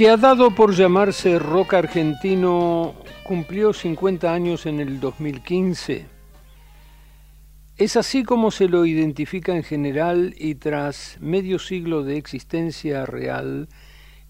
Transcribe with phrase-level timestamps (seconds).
[0.00, 6.06] Que ha dado por llamarse rock argentino cumplió 50 años en el 2015.
[7.76, 13.68] Es así como se lo identifica en general y tras medio siglo de existencia real,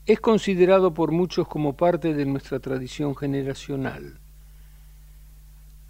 [0.06, 4.18] es considerado por muchos como parte de nuestra tradición generacional.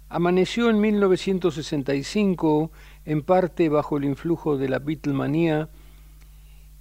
[0.09, 2.71] Amaneció en 1965,
[3.05, 5.69] en parte bajo el influjo de la Beatlemanía,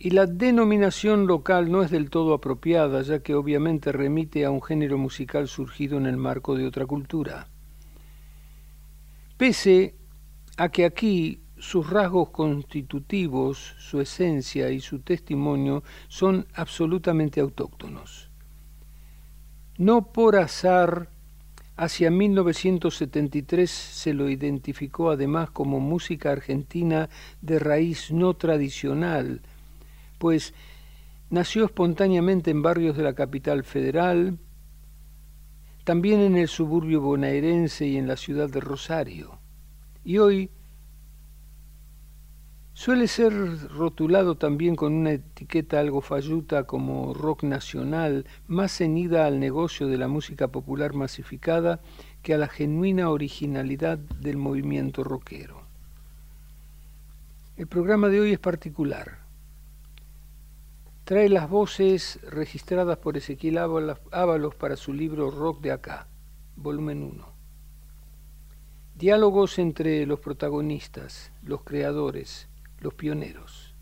[0.03, 4.63] y la denominación local no es del todo apropiada, ya que obviamente remite a un
[4.63, 7.49] género musical surgido en el marco de otra cultura.
[9.37, 9.95] Pese
[10.57, 18.31] a que aquí sus rasgos constitutivos, su esencia y su testimonio son absolutamente autóctonos.
[19.77, 21.11] No por azar,
[21.77, 27.11] hacia 1973 se lo identificó además como música argentina
[27.43, 29.43] de raíz no tradicional,
[30.21, 30.53] pues
[31.31, 34.39] nació espontáneamente en barrios de la capital federal,
[35.85, 39.39] también en el suburbio bonaerense y en la ciudad de Rosario.
[40.05, 40.51] Y hoy
[42.75, 43.33] suele ser
[43.71, 49.97] rotulado también con una etiqueta algo falluta como rock nacional, más ceñida al negocio de
[49.97, 51.81] la música popular masificada
[52.23, 55.63] que a la genuina originalidad del movimiento rockero.
[57.57, 59.20] El programa de hoy es particular
[61.11, 66.07] trae las voces registradas por Ezequiel Ábalos para su libro Rock de Acá,
[66.55, 67.35] volumen 1.
[68.95, 72.49] Diálogos entre los protagonistas, los creadores,
[72.79, 73.75] los pioneros.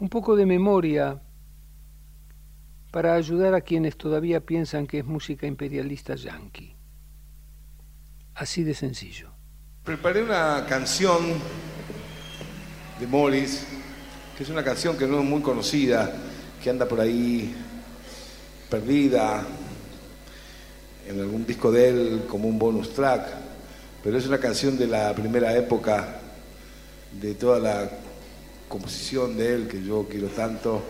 [0.00, 1.22] Un poco de memoria
[2.90, 6.76] para ayudar a quienes todavía piensan que es música imperialista yanqui.
[8.34, 9.30] Así de sencillo.
[9.82, 11.22] Preparé una canción
[13.00, 13.81] de Morris
[14.36, 16.10] que es una canción que no es muy conocida,
[16.62, 17.54] que anda por ahí
[18.70, 19.44] perdida
[21.08, 23.26] en algún disco de él como un bonus track,
[24.02, 26.20] pero es una canción de la primera época
[27.20, 27.90] de toda la
[28.68, 30.82] composición de él que yo quiero tanto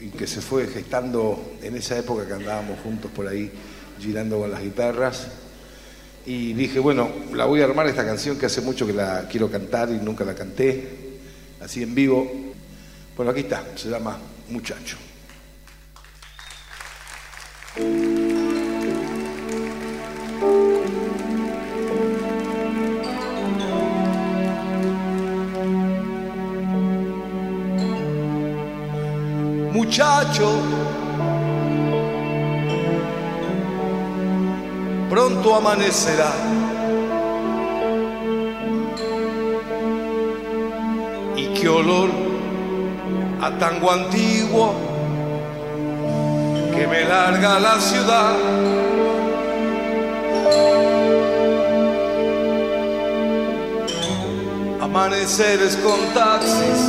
[0.00, 3.50] y que se fue gestando en esa época que andábamos juntos por ahí
[4.00, 5.28] girando con las guitarras.
[6.24, 9.50] Y dije, bueno, la voy a armar esta canción que hace mucho que la quiero
[9.50, 11.05] cantar y nunca la canté,
[11.60, 12.30] así en vivo,
[13.16, 14.18] bueno, aquí está, se llama
[14.48, 14.96] Muchacho.
[29.72, 30.52] Muchacho,
[35.08, 36.65] pronto amanecerá.
[41.60, 42.10] Qué olor
[43.40, 44.74] a tango antiguo
[46.74, 48.36] que me larga la ciudad.
[54.80, 56.80] Amaneceres con taxis,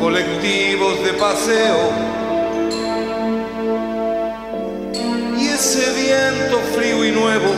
[0.00, 1.76] colectivos de paseo
[5.38, 7.50] y ese viento frío y nuevo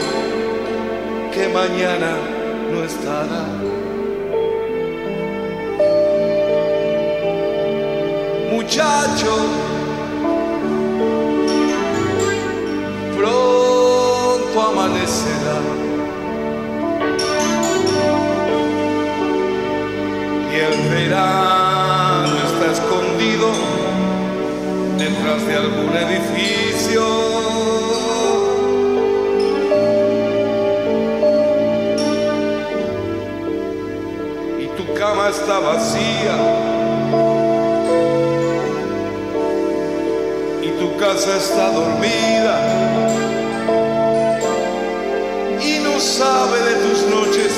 [1.33, 2.28] que mañana
[2.89, 3.45] estará.
[8.69, 9.33] muchacho,
[13.17, 15.59] pronto amanecerá.
[20.51, 23.49] Y el verano está escondido
[24.99, 27.38] detrás de algún edificio.
[35.49, 36.69] Está vacía
[40.99, 42.55] casa está dormida
[45.63, 47.53] y no sabe de tus noches,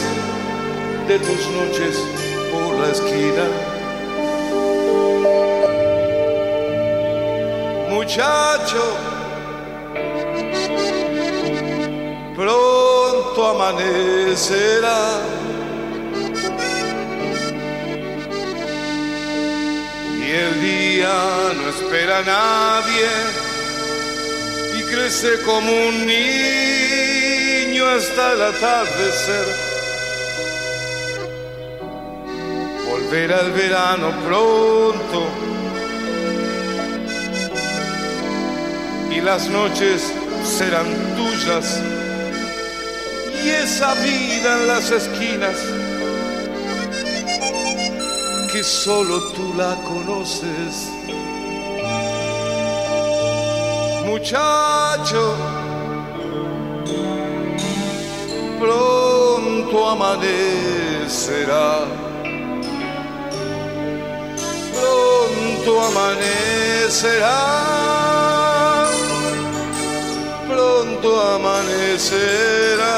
[1.08, 1.98] de tus noches
[2.52, 3.44] por la esquina.
[7.88, 8.84] Muchacho,
[12.36, 15.39] pronto amanecerá.
[21.08, 23.08] No espera a nadie
[24.78, 29.46] y crece como un niño hasta el atardecer.
[32.90, 35.26] Volverá el verano pronto
[39.10, 40.12] y las noches
[40.44, 40.86] serán
[41.16, 41.80] tuyas
[43.42, 45.79] y esa vida en las esquinas
[48.52, 50.90] que solo tú la conoces.
[54.06, 55.34] Muchacho,
[58.58, 61.84] pronto amanecerá.
[64.74, 67.38] Pronto amanecerá.
[70.48, 72.96] Pronto amanecerá.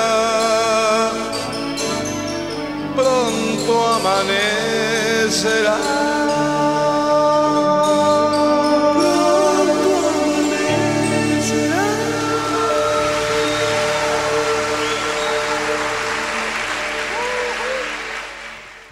[2.96, 4.71] Pronto amanecerá.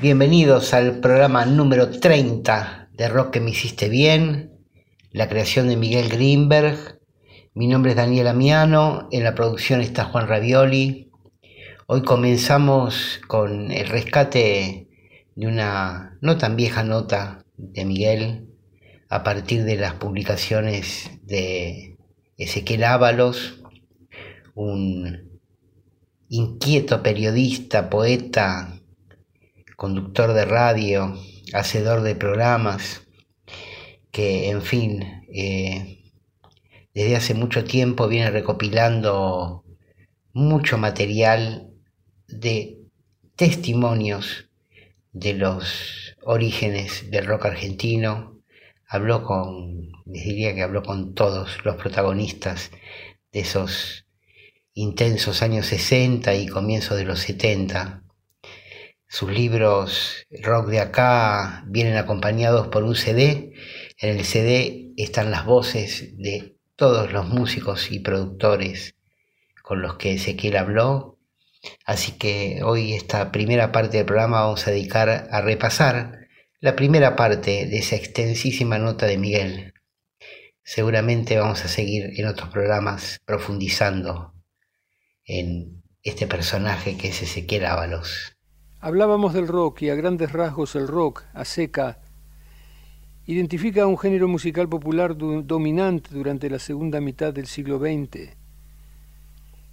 [0.00, 4.50] Bienvenidos al programa número 30 de Rock que me hiciste bien,
[5.12, 6.98] la creación de Miguel Greenberg.
[7.54, 11.12] Mi nombre es Daniel Amiano, en la producción está Juan Ravioli.
[11.86, 14.89] Hoy comenzamos con el rescate
[15.40, 18.50] de una no tan vieja nota de Miguel
[19.08, 21.96] a partir de las publicaciones de
[22.36, 23.62] Ezequiel Ábalos,
[24.54, 25.40] un
[26.28, 28.80] inquieto periodista, poeta,
[29.76, 31.16] conductor de radio,
[31.54, 33.08] hacedor de programas,
[34.10, 36.04] que en fin, eh,
[36.92, 39.64] desde hace mucho tiempo viene recopilando
[40.34, 41.70] mucho material
[42.28, 42.76] de
[43.36, 44.49] testimonios
[45.12, 48.40] de los orígenes del rock argentino.
[48.86, 52.70] Habló con, les diría que habló con todos los protagonistas
[53.32, 54.06] de esos
[54.74, 58.02] intensos años 60 y comienzos de los 70
[59.12, 63.52] sus libros rock de acá vienen acompañados por un CD.
[63.98, 68.94] En el CD están las voces de todos los músicos y productores
[69.64, 71.18] con los que Ezequiel habló.
[71.84, 76.28] Así que hoy esta primera parte del programa vamos a dedicar a repasar
[76.60, 79.74] la primera parte de esa extensísima nota de Miguel.
[80.62, 84.34] Seguramente vamos a seguir en otros programas profundizando
[85.24, 88.36] en este personaje que es Ezequiel Ábalos.
[88.78, 91.98] Hablábamos del rock y a grandes rasgos el rock, a seca,
[93.26, 98.39] identifica un género musical popular dominante durante la segunda mitad del siglo XX.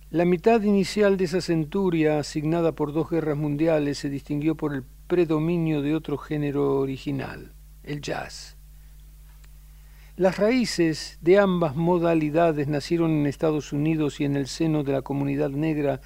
[0.09, 4.85] La mitad inicial de esa centuria, asignada por dos guerras mundiales, se distinguió por el
[5.07, 7.51] predominio de otro género original,
[7.83, 8.55] el jazz.
[10.15, 15.01] Las raíces de ambas modalidades nacieron en Estados Unidos y en el seno de la
[15.01, 15.99] comunidad negra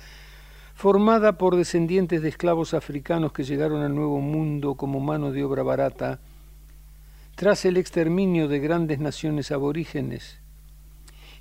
[0.73, 5.61] formada por descendientes de esclavos africanos que llegaron al Nuevo Mundo como mano de obra
[5.61, 6.19] barata,
[7.35, 10.40] tras el exterminio de grandes naciones aborígenes,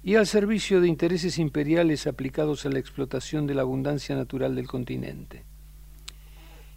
[0.03, 4.67] y al servicio de intereses imperiales aplicados a la explotación de la abundancia natural del
[4.67, 5.45] continente.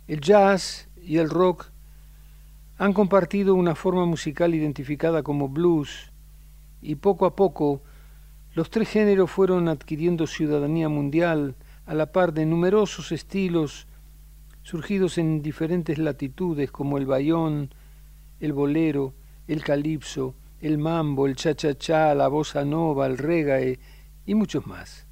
[0.07, 1.71] El jazz y el rock
[2.77, 6.11] han compartido una forma musical identificada como blues,
[6.81, 7.81] y poco a poco
[8.53, 13.87] los tres géneros fueron adquiriendo ciudadanía mundial, a la par de numerosos estilos
[14.63, 17.73] surgidos en diferentes latitudes como el bayón,
[18.39, 19.13] el bolero,
[19.47, 23.79] el calipso, el mambo, el cha-cha-cha, la bossa nova, el reggae
[24.25, 25.05] y muchos más.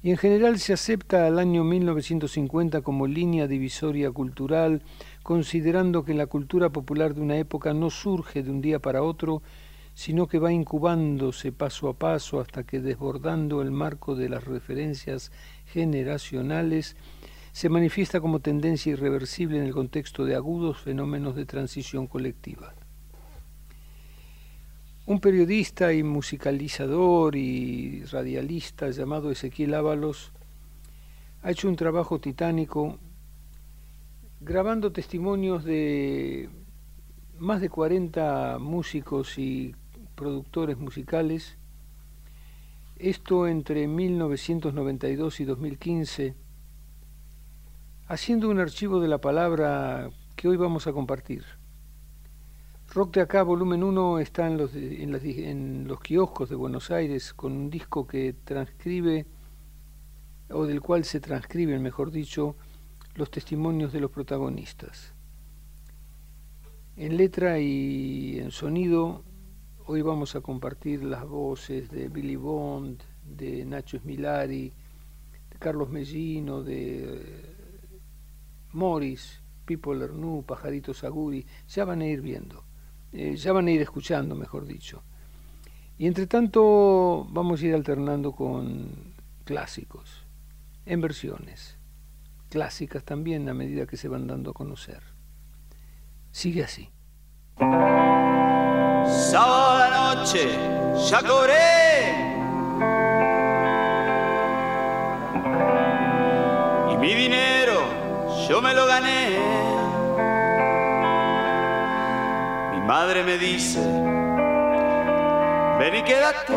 [0.00, 4.82] Y en general se acepta al año 1950 como línea divisoria cultural,
[5.24, 9.42] considerando que la cultura popular de una época no surge de un día para otro,
[9.94, 15.32] sino que va incubándose paso a paso hasta que desbordando el marco de las referencias
[15.66, 16.96] generacionales,
[17.50, 22.72] se manifiesta como tendencia irreversible en el contexto de agudos fenómenos de transición colectiva.
[25.04, 30.32] Un periodista y musicalizador y radialista llamado Ezequiel Ábalos
[31.42, 33.00] ha hecho un trabajo titánico
[34.40, 36.48] grabando testimonios de
[37.36, 39.74] más de 40 músicos y
[40.14, 41.58] productores musicales,
[42.96, 46.36] esto entre 1992 y 2015,
[48.06, 51.61] haciendo un archivo de la palabra que hoy vamos a compartir.
[52.94, 57.32] Rock de acá, volumen 1, está en los, en, en los kioscos de Buenos Aires
[57.32, 59.26] con un disco que transcribe,
[60.50, 62.56] o del cual se transcriben, mejor dicho,
[63.14, 65.14] los testimonios de los protagonistas.
[66.96, 69.24] En letra y en sonido
[69.84, 74.72] Hoy vamos a compartir las voces de Billy Bond, de Nacho Smilari,
[75.50, 77.46] de Carlos Mellino, de eh,
[78.70, 81.44] Morris, Pipo Lernu, Pajarito Saguri.
[81.66, 82.64] Ya van a ir viendo,
[83.12, 85.02] eh, ya van a ir escuchando, mejor dicho.
[85.98, 89.14] Y entre tanto vamos a ir alternando con
[89.44, 90.24] clásicos,
[90.86, 91.76] en versiones,
[92.48, 95.02] clásicas también a medida que se van dando a conocer.
[96.30, 96.88] sigue así.
[99.06, 100.48] Sábado la noche,
[101.08, 102.12] ya cobré.
[106.92, 107.80] Y mi dinero,
[108.48, 109.61] yo me lo gané.
[112.94, 113.80] Madre me dice,
[115.78, 116.52] ven y quédate.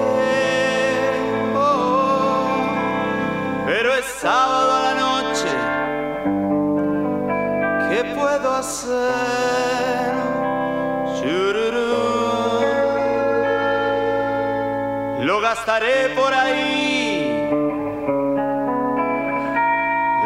[1.55, 2.57] Oh,
[3.65, 5.51] pero es sábado a la noche,
[7.89, 9.95] ¿qué puedo hacer?
[15.29, 17.49] Lo gastaré por ahí.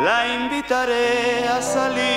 [0.03, 2.08] La invitaré a salir.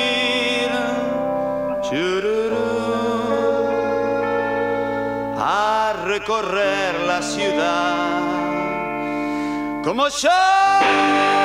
[6.23, 8.21] Recorrer la ciudad.
[9.83, 11.42] Como yo.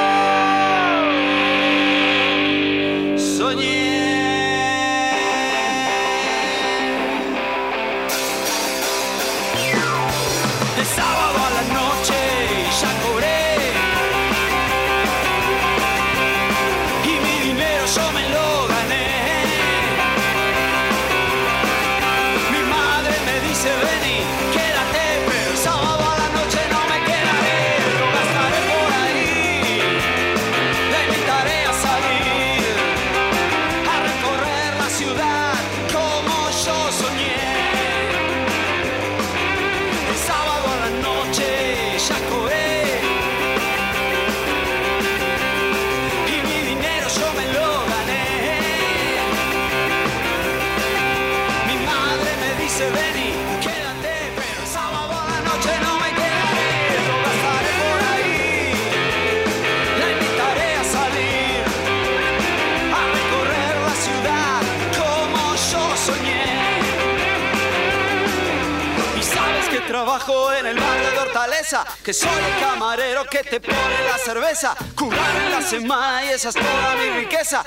[72.02, 76.50] Que soy el camarero que te pone la cerveza, curar en la semana y esa
[76.50, 77.62] es toda mi riqueza.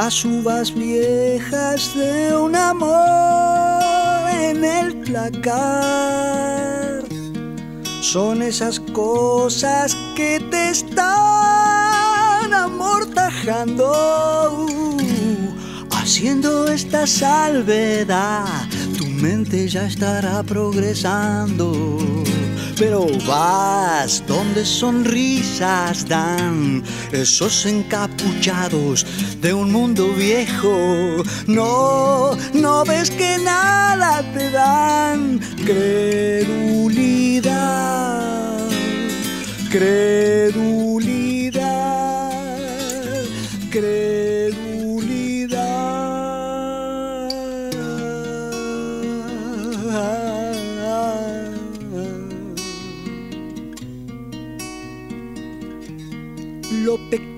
[0.00, 7.02] Las uvas viejas de un amor en el placar
[8.00, 13.90] son esas cosas que te están amortajando.
[15.90, 21.98] Haciendo esta salvedad, tu mente ya estará progresando.
[22.78, 29.04] Pero vas donde sonrisas dan esos encapuchados
[29.40, 31.24] de un mundo viejo.
[31.48, 36.78] No, no ves que nada te dan credulidad,
[39.70, 41.10] credulidad,
[43.70, 44.07] credulidad.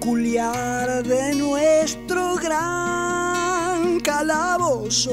[0.00, 5.12] De nuestro gran calabozo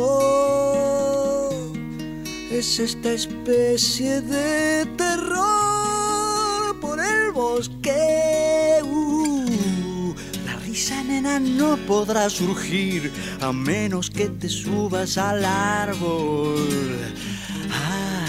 [2.50, 8.79] es esta especie de terror por el bosque.
[8.84, 10.13] Uh,
[10.46, 16.98] la risa nena no podrá surgir a menos que te subas al árbol.
[17.72, 18.25] Ah,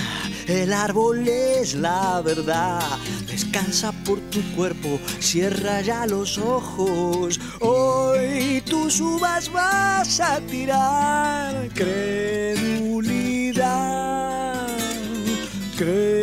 [0.49, 2.99] el árbol es la verdad.
[3.39, 7.39] Descansa por tu cuerpo, cierra ya los ojos.
[7.61, 13.07] Hoy tú subas vas a tirar credulidad.
[15.77, 16.18] Credulidad.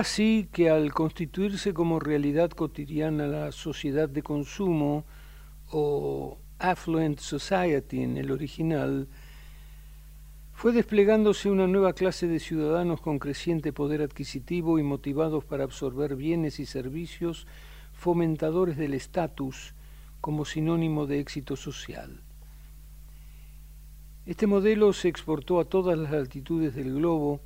[0.00, 5.04] Así que al constituirse como realidad cotidiana la sociedad de consumo
[5.70, 9.08] o affluent society en el original,
[10.54, 16.16] fue desplegándose una nueva clase de ciudadanos con creciente poder adquisitivo y motivados para absorber
[16.16, 17.46] bienes y servicios
[17.92, 19.74] fomentadores del estatus
[20.22, 22.22] como sinónimo de éxito social.
[24.24, 27.42] Este modelo se exportó a todas las altitudes del globo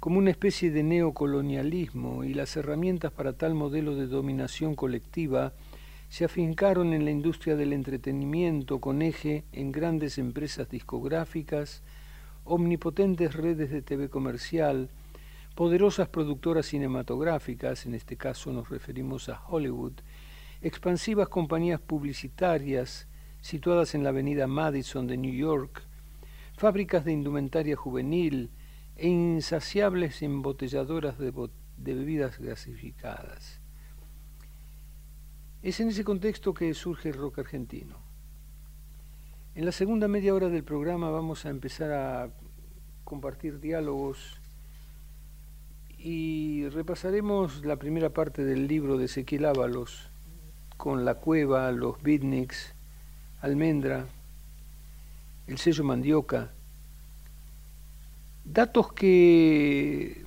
[0.00, 5.52] como una especie de neocolonialismo y las herramientas para tal modelo de dominación colectiva
[6.08, 11.82] se afincaron en la industria del entretenimiento con eje en grandes empresas discográficas,
[12.44, 14.88] omnipotentes redes de TV comercial,
[15.54, 19.94] poderosas productoras cinematográficas, en este caso nos referimos a Hollywood,
[20.62, 23.08] expansivas compañías publicitarias
[23.40, 25.82] situadas en la avenida Madison de New York,
[26.56, 28.50] fábricas de indumentaria juvenil
[28.96, 31.32] e insaciables embotelladoras de,
[31.76, 33.60] de bebidas gasificadas.
[35.62, 37.98] Es en ese contexto que surge el rock argentino.
[39.54, 42.30] En la segunda media hora del programa vamos a empezar a
[43.04, 44.40] compartir diálogos
[45.98, 50.10] y repasaremos la primera parte del libro de Ezequiel Ábalos
[50.76, 52.74] con La Cueva, los beatniks,
[53.40, 54.06] Almendra,
[55.46, 56.52] el sello Mandioca,
[58.46, 60.24] datos que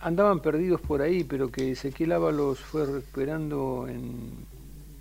[0.00, 4.46] andaban perdidos por ahí, pero que Ezequiel Ábalos fue recuperando en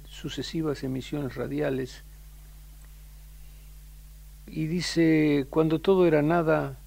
[0.10, 2.04] sucesivas emisiones radiales.
[4.48, 6.78] Y dice, cuando todo era nada,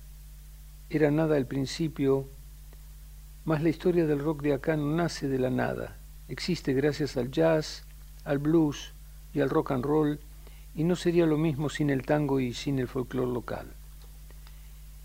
[0.91, 2.27] era nada al principio,
[3.45, 5.97] más la historia del rock de acá no nace de la nada,
[6.29, 7.85] existe gracias al jazz,
[8.25, 8.93] al blues
[9.33, 10.21] y al rock and roll,
[10.75, 13.67] y no sería lo mismo sin el tango y sin el folclore local.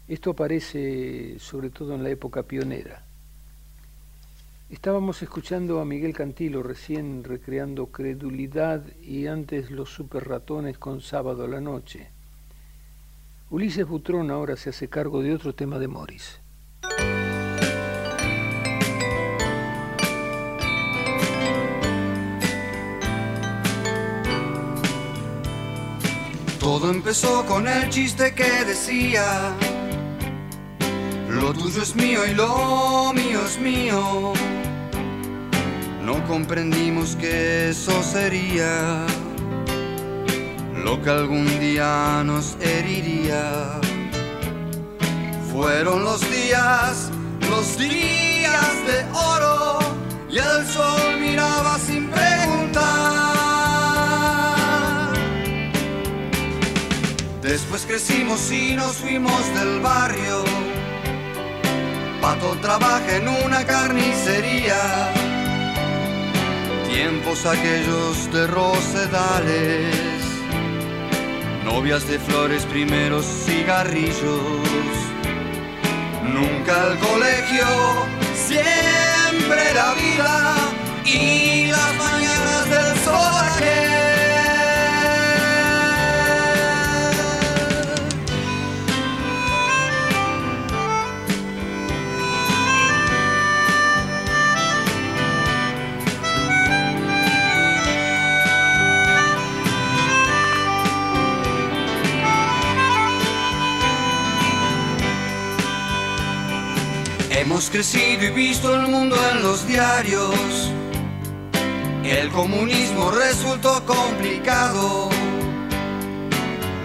[0.10, 3.06] Esto aparece sobre todo en la época pionera.
[4.72, 11.44] Estábamos escuchando a Miguel Cantilo recién recreando Credulidad y antes Los Super Ratones con Sábado
[11.44, 12.10] a la Noche.
[13.52, 16.40] Ulises Butrón ahora se hace cargo de otro tema de Morris.
[26.60, 29.56] Todo empezó con el chiste que decía,
[31.30, 34.34] lo tuyo es mío y lo mío es mío.
[36.04, 39.06] No comprendimos que eso sería
[40.84, 43.80] lo que algún día nos heriría.
[45.52, 47.12] Fueron los días,
[47.50, 49.80] los días de oro
[50.30, 53.10] y el sol miraba sin preguntar.
[57.42, 60.69] Después crecimos y nos fuimos del barrio.
[62.22, 64.78] Pato trabaja en una carnicería.
[66.90, 69.96] Tiempos aquellos de rosedales.
[71.64, 74.42] Novias de flores, primeros cigarrillos.
[76.24, 77.68] Nunca el colegio,
[78.36, 80.56] siempre la vida
[81.06, 83.29] y las mañanas del sol
[107.40, 110.36] Hemos crecido y visto el mundo en los diarios.
[112.04, 115.10] El comunismo resultó complicado.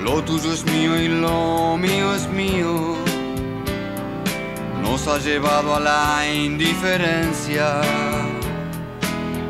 [0.04, 2.94] Lo tuyo es mío y lo mío es mío.
[4.80, 7.80] Nos ha llevado a la indiferencia.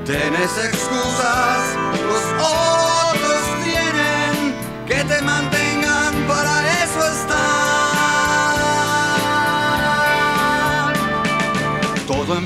[0.06, 4.54] Tienes excusas, los otros tienen
[4.86, 5.53] que te mantengan,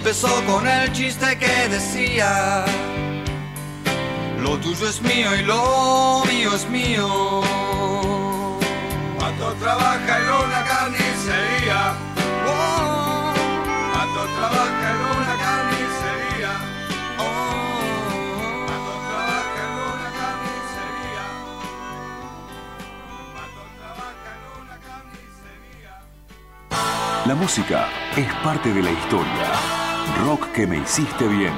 [0.09, 2.64] empezó con el chiste que decía.
[4.40, 7.42] Lo tuyo es mío y lo mío es mío.
[9.18, 11.92] Pato trabaja en una carnicería.
[12.47, 13.35] Oh,
[14.38, 16.53] trabaja en una carnicería.
[17.18, 18.64] oh.
[18.66, 21.25] Pato trabaja en una carnicería.
[23.37, 25.92] Pato trabaja en una carnicería.
[27.27, 29.88] La música es parte de la historia.
[30.16, 31.53] Rock que me hiciste bien.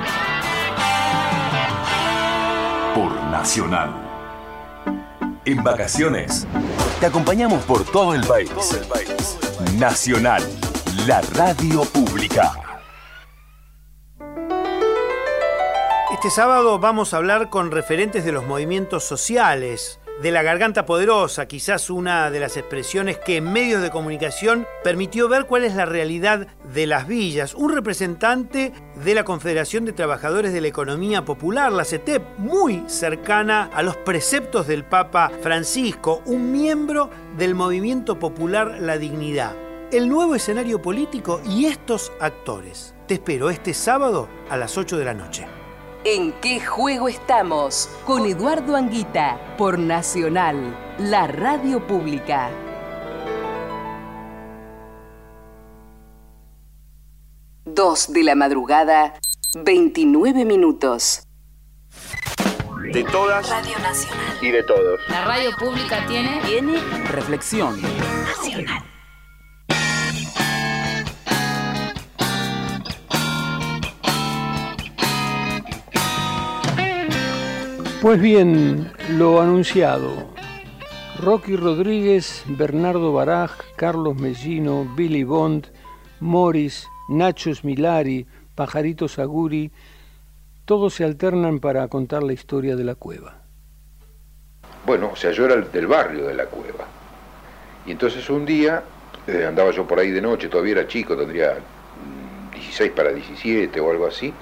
[2.95, 3.91] Por Nacional.
[5.45, 6.47] En vacaciones,
[6.99, 8.51] te acompañamos por todo el país.
[9.79, 10.43] Nacional,
[11.07, 12.53] la radio pública.
[16.13, 21.47] Este sábado vamos a hablar con referentes de los movimientos sociales, de la garganta poderosa,
[21.47, 25.87] quizás una de las expresiones que en medios de comunicación permitió ver cuál es la
[25.87, 27.55] realidad de las villas.
[27.55, 33.71] Un representante de la Confederación de Trabajadores de la Economía Popular, la CETEP, muy cercana
[33.73, 39.55] a los preceptos del Papa Francisco, un miembro del movimiento popular La Dignidad.
[39.91, 42.95] El nuevo escenario político y estos actores.
[43.09, 45.60] Te espero este sábado a las 8 de la noche.
[46.05, 47.91] ¿En qué juego estamos?
[48.07, 52.51] Con Eduardo Anguita, por Nacional, la radio pública.
[57.67, 59.21] Dos de la madrugada,
[59.63, 61.27] 29 minutos.
[62.95, 64.39] De todas Radio Nacional.
[64.41, 65.01] y de todos.
[65.09, 67.79] La radio pública tiene Tiene reflexión.
[67.83, 68.90] Nacional.
[78.01, 80.31] Pues bien, lo anunciado.
[81.19, 85.67] Rocky Rodríguez, Bernardo Baraj, Carlos Mellino, Billy Bond,
[86.21, 89.71] Morris, Nacho Smilari, Pajarito Saguri,
[90.65, 93.43] todos se alternan para contar la historia de la cueva.
[94.87, 96.87] Bueno, o sea, yo era el del barrio de la cueva.
[97.85, 98.83] Y entonces un día,
[99.27, 103.79] eh, andaba yo por ahí de noche, todavía era chico, tendría mm, 16 para 17
[103.79, 104.33] o algo así.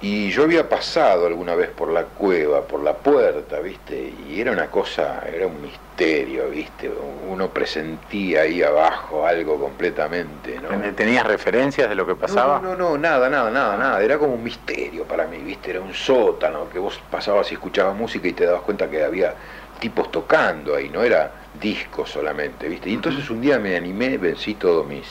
[0.00, 4.12] Y yo había pasado alguna vez por la cueva, por la puerta, ¿viste?
[4.28, 6.90] Y era una cosa, era un misterio, ¿viste?
[7.30, 10.68] Uno presentía ahí abajo algo completamente, ¿no?
[10.92, 12.60] ¿Tenías referencias de lo que pasaba?
[12.60, 14.02] No, no, no, nada, nada, nada, nada.
[14.02, 15.70] Era como un misterio para mí, ¿viste?
[15.70, 19.34] Era un sótano que vos pasabas y escuchabas música y te dabas cuenta que había
[19.78, 22.90] tipos tocando ahí, no era disco solamente, ¿viste?
[22.90, 25.06] Y entonces un día me animé, vencí todos mis,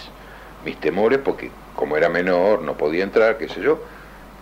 [0.66, 3.80] mis temores porque como era menor, no podía entrar, qué sé yo,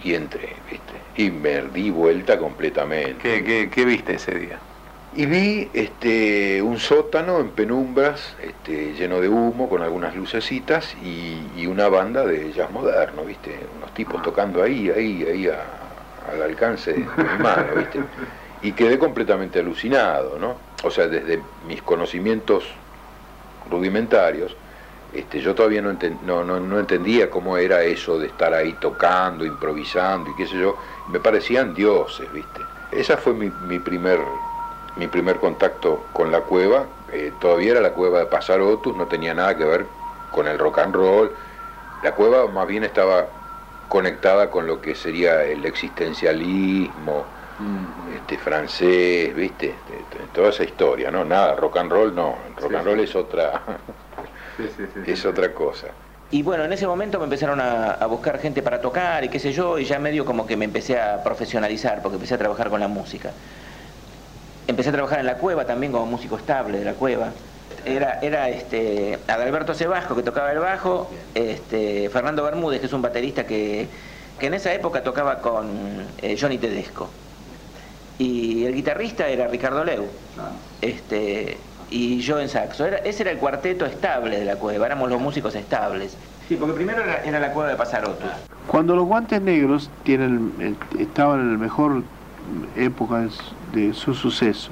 [0.04, 1.04] y entré, ¿viste?
[1.16, 3.18] Y me di vuelta completamente.
[3.18, 4.62] ¿Qué, qué, qué viste ese día?
[5.14, 11.52] Y vi este, un sótano en penumbras, este, lleno de humo, con algunas lucecitas y,
[11.54, 13.68] y una banda de jazz moderno, ¿viste?
[13.74, 18.08] Unos tipos tocando ahí, ahí, ahí, a- al alcance de mi mano, ¿viste?
[18.62, 20.62] Y quedé completamente alucinado, ¿no?
[20.84, 22.66] O sea, desde mis conocimientos
[23.66, 24.58] rudimentarios,
[25.12, 28.74] este, yo todavía no, enten- no, no, no entendía cómo era eso de estar ahí
[28.76, 30.78] tocando, improvisando y qué sé yo.
[31.08, 32.68] Me parecían dioses, ¿viste?
[32.92, 34.44] Esa fue mi, mi primer
[34.96, 39.34] mi primer contacto con la cueva, eh, todavía era la cueva de Pasarotus, no tenía
[39.34, 39.88] nada que ver
[40.30, 41.34] con el rock and roll.
[42.02, 43.30] La cueva más bien estaba
[43.88, 47.32] conectada con lo que sería el existencialismo
[48.06, 49.80] este, francés, ¿viste?
[49.88, 51.24] Este, Toda esa historia, ¿no?
[51.26, 53.64] Nada, rock and roll no, rock and roll es otra,
[55.06, 55.88] es otra cosa.
[56.30, 59.40] Y bueno, en ese momento me empezaron a, a buscar gente para tocar y qué
[59.40, 62.70] sé yo, y ya medio como que me empecé a profesionalizar, porque empecé a trabajar
[62.70, 63.32] con la música.
[64.68, 67.34] Empecé a trabajar en la cueva también como músico estable de la cueva.
[67.84, 73.02] Era, era este, Adalberto Sebasco que tocaba el bajo, este, Fernando Bermúdez, que es un
[73.02, 73.90] baterista que,
[74.40, 77.10] que en esa época tocaba con eh, Johnny Tedesco.
[78.18, 80.06] Y el guitarrista era Ricardo Leu.
[80.80, 81.58] Este,
[81.92, 82.86] y yo en saxo.
[82.86, 86.18] Era, ese era el cuarteto estable de la cueva, éramos los músicos estables.
[86.48, 88.26] Sí, porque primero era, era la cueva de Pasaroto.
[88.68, 92.04] Cuando los guantes negros tienen, estaban en la mejor
[92.76, 94.72] época de su- de su suceso,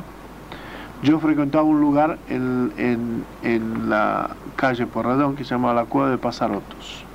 [1.04, 6.10] yo frecuentaba un lugar en, en, en la calle Porredón que se llamaba la Cueva
[6.10, 7.06] de Pasarotos,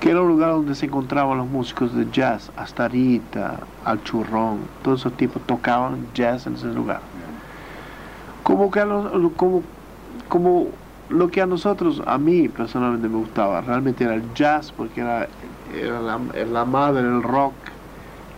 [0.00, 5.00] que era un lugar donde se encontraban los músicos de jazz, Astarita, Al Churrón, todos
[5.00, 7.00] esos tipos tocaban jazz en ese lugar.
[8.46, 9.64] Como que a los- como,
[10.28, 10.68] como
[11.08, 15.28] lo que a nosotros, a mí personalmente me gustaba, realmente era el jazz porque era,
[15.74, 17.54] era la, madre del rock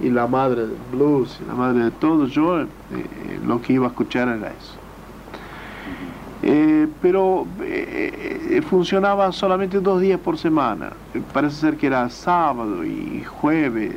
[0.00, 2.24] y la madre del blues y la madre de todo.
[2.26, 4.76] Yo eh, eh, lo que iba a escuchar era eso.
[6.42, 10.92] Eh, pero eh, funcionaba solamente dos días por semana.
[11.34, 13.92] Parece ser que era sábado y jueves.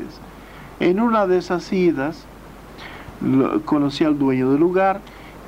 [0.81, 2.25] En una de esas idas
[3.21, 4.99] lo- conocí al dueño del lugar,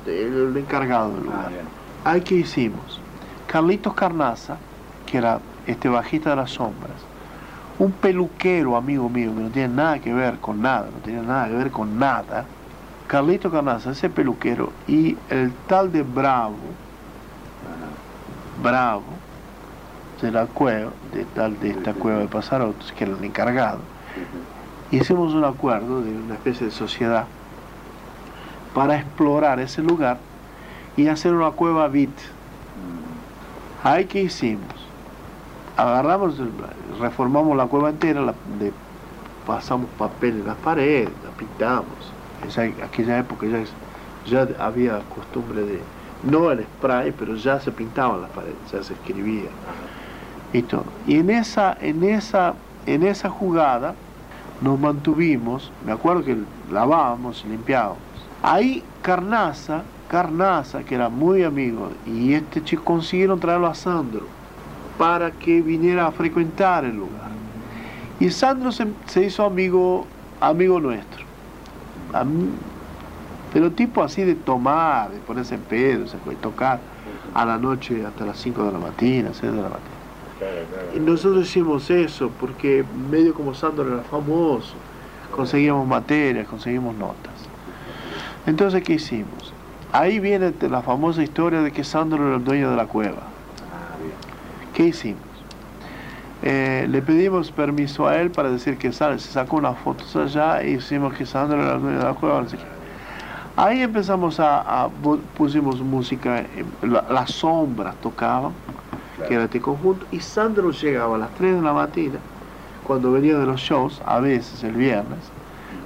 [0.06, 1.50] el, el encargado del lugar.
[2.04, 3.00] Ahí que hicimos.
[3.46, 4.56] Carlitos Carnaza,
[5.06, 6.96] que era este bajista de las sombras,
[7.78, 11.48] un peluquero amigo mío que no tiene nada que ver con nada, no tiene nada
[11.48, 12.44] que ver con nada.
[13.06, 16.56] Carlito Carnaza, ese peluquero, y el tal de Bravo,
[18.62, 19.02] Bravo,
[20.22, 23.80] de la cueva, de tal de esta cueva de Pasarotos, que era el encargado,
[24.90, 27.26] hicimos un acuerdo de una especie de sociedad
[28.74, 30.18] para explorar ese lugar
[30.96, 32.10] y hacer una cueva bit.
[33.82, 34.64] Ahí que hicimos,
[35.76, 36.36] agarramos,
[37.00, 38.34] reformamos la cueva entera,
[39.46, 42.12] pasamos papel en las paredes, la pintamos.
[42.46, 43.62] Esa, aquella época ya,
[44.26, 45.80] ya había costumbre de,
[46.22, 49.50] no el spray, pero ya se pintaban las paredes, ya se escribía.
[50.52, 50.84] Y, todo.
[51.06, 52.54] y en esa, en esa,
[52.86, 53.94] en esa jugada
[54.60, 56.36] nos mantuvimos, me acuerdo que
[56.72, 58.13] lavábamos y limpiábamos.
[58.46, 64.26] Ahí Carnaza, Carnaza, que era muy amigo, y este chico consiguieron traerlo a Sandro
[64.98, 67.30] para que viniera a frecuentar el lugar.
[68.20, 70.06] Y Sandro se, se hizo amigo,
[70.42, 71.24] amigo nuestro.
[72.12, 72.50] Am-
[73.50, 76.80] pero tipo así de tomar, de ponerse en pedo, se fue tocar
[77.34, 79.80] a la noche hasta las 5 de la mañana, 6 de la mañana.
[80.94, 84.74] Y nosotros hicimos eso porque medio como Sandro era famoso,
[85.30, 87.33] conseguíamos materias, conseguimos notas.
[88.46, 89.52] Entonces, ¿qué hicimos?
[89.92, 93.22] Ahí viene la famosa historia de que Sandro era el dueño de la cueva.
[94.74, 95.20] ¿Qué hicimos?
[96.42, 100.62] Eh, le pedimos permiso a él para decir que sale, se sacó unas fotos allá
[100.62, 102.44] y hicimos que Sandro era el dueño de la cueva.
[103.56, 104.88] Ahí empezamos a,
[105.36, 106.44] pusimos música,
[106.82, 108.52] la- las sombras tocaban,
[109.26, 112.18] que era este conjunto, y Sandro llegaba a las 3 de la mañana,
[112.82, 115.30] cuando venía de los shows, a veces el viernes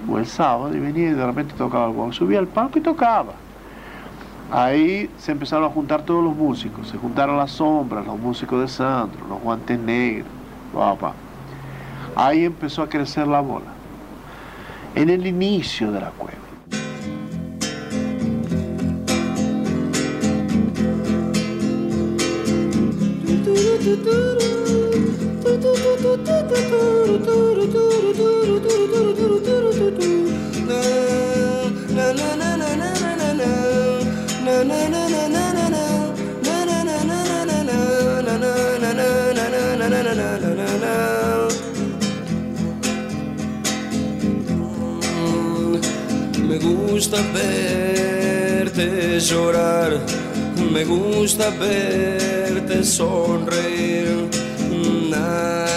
[0.09, 3.33] o el sábado, y venía y de repente tocaba algo, subía al palco y tocaba.
[4.51, 8.69] Ahí se empezaron a juntar todos los músicos, se juntaron las sombras, los músicos de
[8.69, 10.33] Sandro, los guantes negros,
[10.73, 11.13] papá.
[12.17, 13.73] Ahí empezó a crecer la bola.
[14.95, 16.39] En el inicio de la cueva.
[46.99, 50.01] Gusta verte llorar,
[50.73, 54.29] me gusta verte sonreír.
[55.09, 55.68] Natural.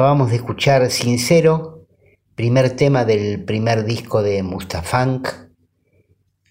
[0.00, 1.86] Acabamos de escuchar Sincero,
[2.34, 5.28] primer tema del primer disco de Mustafunk,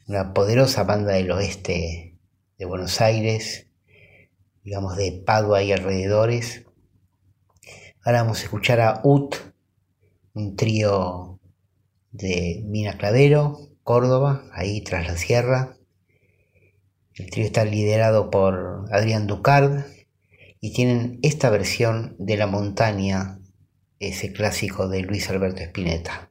[0.07, 2.19] una poderosa banda del oeste
[2.59, 3.65] de Buenos Aires,
[4.63, 6.67] digamos de Padua y alrededores.
[8.03, 9.35] Ahora vamos a escuchar a UT,
[10.33, 11.39] un trío
[12.11, 15.75] de Mina Clavero, Córdoba, ahí tras la sierra.
[17.15, 19.85] El trío está liderado por Adrián Ducard
[20.61, 23.38] y tienen esta versión de La montaña
[23.99, 26.29] ese clásico de Luis Alberto Spinetta.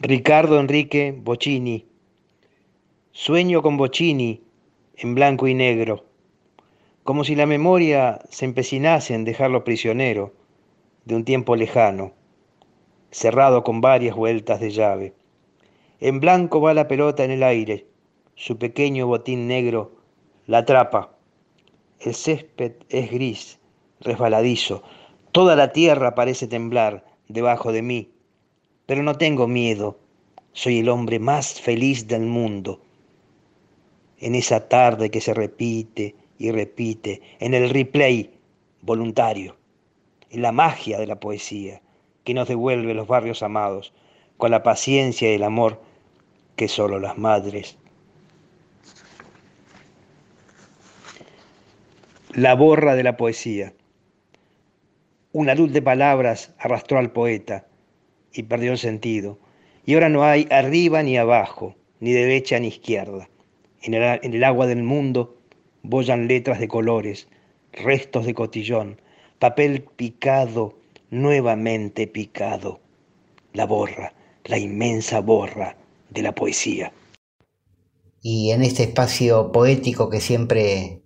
[0.00, 1.84] Ricardo Enrique Bocini.
[3.10, 4.44] Sueño con Bocini
[4.94, 6.04] en blanco y negro,
[7.02, 10.32] como si la memoria se empecinase en dejarlo prisionero
[11.04, 12.12] de un tiempo lejano,
[13.10, 15.14] cerrado con varias vueltas de llave.
[15.98, 17.88] En blanco va la pelota en el aire,
[18.36, 19.96] su pequeño botín negro
[20.46, 21.16] la atrapa.
[21.98, 23.58] El césped es gris,
[23.98, 24.84] resbaladizo,
[25.32, 28.12] toda la tierra parece temblar debajo de mí
[28.88, 29.98] pero no tengo miedo,
[30.54, 32.80] soy el hombre más feliz del mundo.
[34.16, 38.30] En esa tarde que se repite y repite, en el replay
[38.80, 39.58] voluntario,
[40.30, 41.82] en la magia de la poesía
[42.24, 43.92] que nos devuelve los barrios amados,
[44.38, 45.82] con la paciencia y el amor
[46.56, 47.76] que solo las madres.
[52.32, 53.74] La borra de la poesía.
[55.32, 57.67] Una luz de palabras arrastró al poeta
[58.38, 59.36] y perdió el sentido.
[59.84, 63.28] Y ahora no hay arriba ni abajo, ni derecha ni izquierda.
[63.82, 65.36] En el, en el agua del mundo
[65.82, 67.26] bollan letras de colores,
[67.72, 69.00] restos de cotillón,
[69.40, 70.78] papel picado,
[71.10, 72.78] nuevamente picado.
[73.54, 74.12] La borra,
[74.44, 75.76] la inmensa borra
[76.10, 76.92] de la poesía.
[78.22, 81.02] Y en este espacio poético que siempre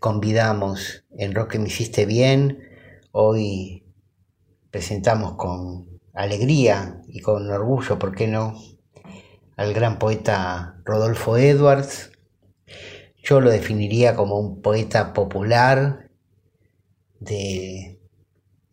[0.00, 2.58] convidamos en Rock que me hiciste bien,
[3.12, 3.84] hoy
[4.72, 8.54] presentamos con alegría y con orgullo, ¿por qué no?,
[9.56, 12.12] al gran poeta Rodolfo Edwards.
[13.22, 16.10] Yo lo definiría como un poeta popular,
[17.18, 18.00] de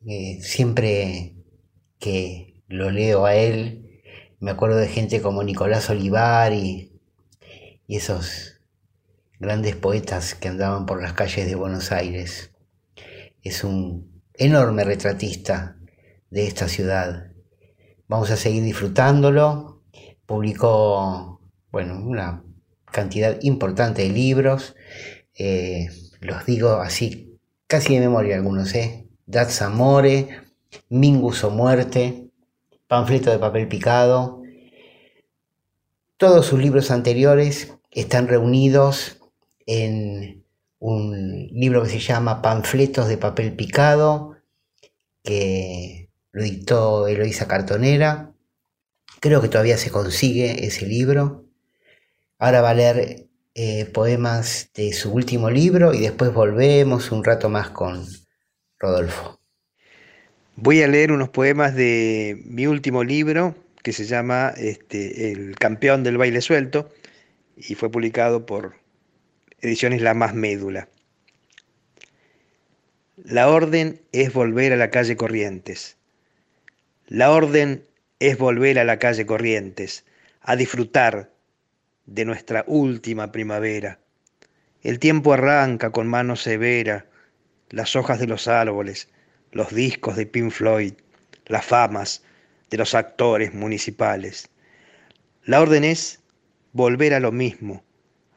[0.06, 1.36] eh, siempre
[2.00, 4.02] que lo leo a él,
[4.40, 6.94] me acuerdo de gente como Nicolás Olivar y,
[7.88, 8.62] y esos
[9.40, 12.52] grandes poetas que andaban por las calles de Buenos Aires.
[13.44, 15.77] Es un enorme retratista
[16.30, 17.32] de esta ciudad.
[18.08, 19.82] Vamos a seguir disfrutándolo.
[20.26, 22.44] Publicó, bueno, una
[22.92, 24.76] cantidad importante de libros.
[25.36, 29.08] Eh, los digo así, casi de memoria algunos, ¿eh?
[29.30, 30.30] That's Amore,
[30.90, 32.30] Mingus o Muerte,
[32.88, 34.42] Panfleto de papel picado.
[36.18, 39.20] Todos sus libros anteriores están reunidos
[39.66, 40.44] en
[40.80, 44.38] un libro que se llama Panfletos de papel picado,
[45.24, 45.97] que
[46.38, 48.32] lo dictó Eloísa Cartonera.
[49.22, 51.46] Creo que todavía se consigue ese libro.
[52.38, 53.26] Ahora va a leer
[53.56, 58.06] eh, poemas de su último libro y después volvemos un rato más con
[58.78, 59.40] Rodolfo.
[60.56, 66.04] Voy a leer unos poemas de mi último libro que se llama este, El campeón
[66.04, 66.92] del baile suelto
[67.56, 68.76] y fue publicado por
[69.60, 70.88] Ediciones La Más Médula.
[73.16, 75.97] La orden es volver a la calle Corrientes.
[77.10, 77.88] La orden
[78.20, 80.04] es volver a la calle Corrientes,
[80.42, 81.32] a disfrutar
[82.06, 84.02] de nuestra última primavera.
[84.82, 87.06] El tiempo arranca con mano severa
[87.70, 89.08] las hojas de los árboles,
[89.54, 90.96] los discos de Pink Floyd,
[91.46, 92.24] las famas
[92.70, 94.50] de los actores municipales.
[95.46, 96.20] La orden es
[96.74, 97.86] volver a lo mismo,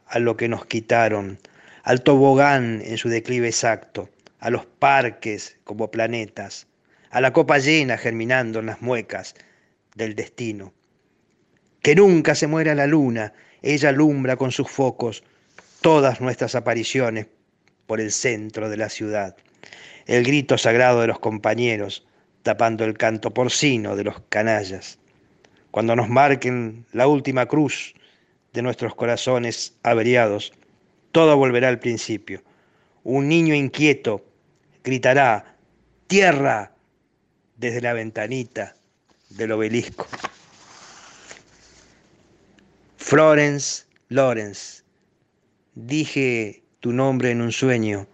[0.07, 1.41] a lo que nos quitaron,
[1.83, 6.69] al tobogán en su declive exacto, a los parques como planetas,
[7.11, 9.35] a la copa llena germinando en las muecas
[9.95, 10.73] del destino.
[11.83, 13.33] Que nunca se muera la luna,
[13.63, 15.23] ella alumbra con sus focos
[15.81, 17.27] todas nuestras apariciones
[17.87, 19.37] por el centro de la ciudad.
[20.07, 22.07] El grito sagrado de los compañeros,
[22.43, 24.99] tapando el canto porcino de los canallas.
[25.71, 27.95] Cuando nos marquen la última cruz
[28.53, 30.53] de nuestros corazones averiados,
[31.13, 32.43] todo volverá al principio.
[33.03, 34.25] Un niño inquieto
[34.83, 35.57] gritará,
[36.07, 36.73] tierra,
[37.61, 38.75] desde la ventanita
[39.29, 40.07] del obelisco.
[42.97, 44.83] Florence Lawrence,
[45.75, 48.09] dije tu nombre en un sueño,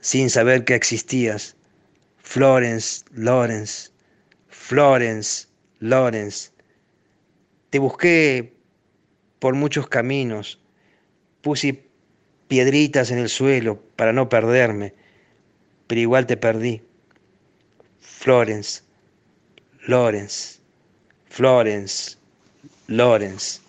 [0.00, 1.56] sin saber que existías.
[2.18, 3.90] Florence Lawrence,
[4.48, 5.48] Florence
[5.80, 6.50] Lawrence.
[7.70, 8.54] Te busqué
[9.40, 10.60] por muchos caminos,
[11.40, 11.88] puse
[12.46, 14.94] piedritas en el suelo para no perderme,
[15.88, 16.85] pero igual te perdí.
[18.26, 18.82] Florence,
[19.86, 20.58] Lawrence,
[21.26, 22.16] Florence,
[22.88, 23.60] Lawrence.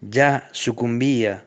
[0.00, 1.44] Ya sucumbía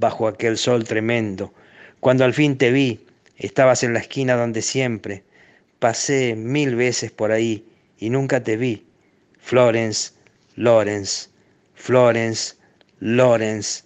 [0.00, 1.54] bajo aquel sol tremendo.
[2.00, 2.98] Cuando al fin te vi,
[3.36, 5.22] estabas en la esquina donde siempre.
[5.78, 7.64] Pasé mil veces por ahí
[7.98, 8.84] y nunca te vi.
[9.38, 10.10] Florence,
[10.56, 11.28] Lawrence,
[11.76, 12.56] Florence,
[12.98, 13.84] Lawrence.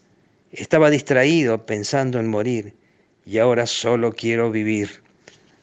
[0.51, 2.73] Estaba distraído pensando en morir
[3.27, 5.03] y ahora solo quiero vivir.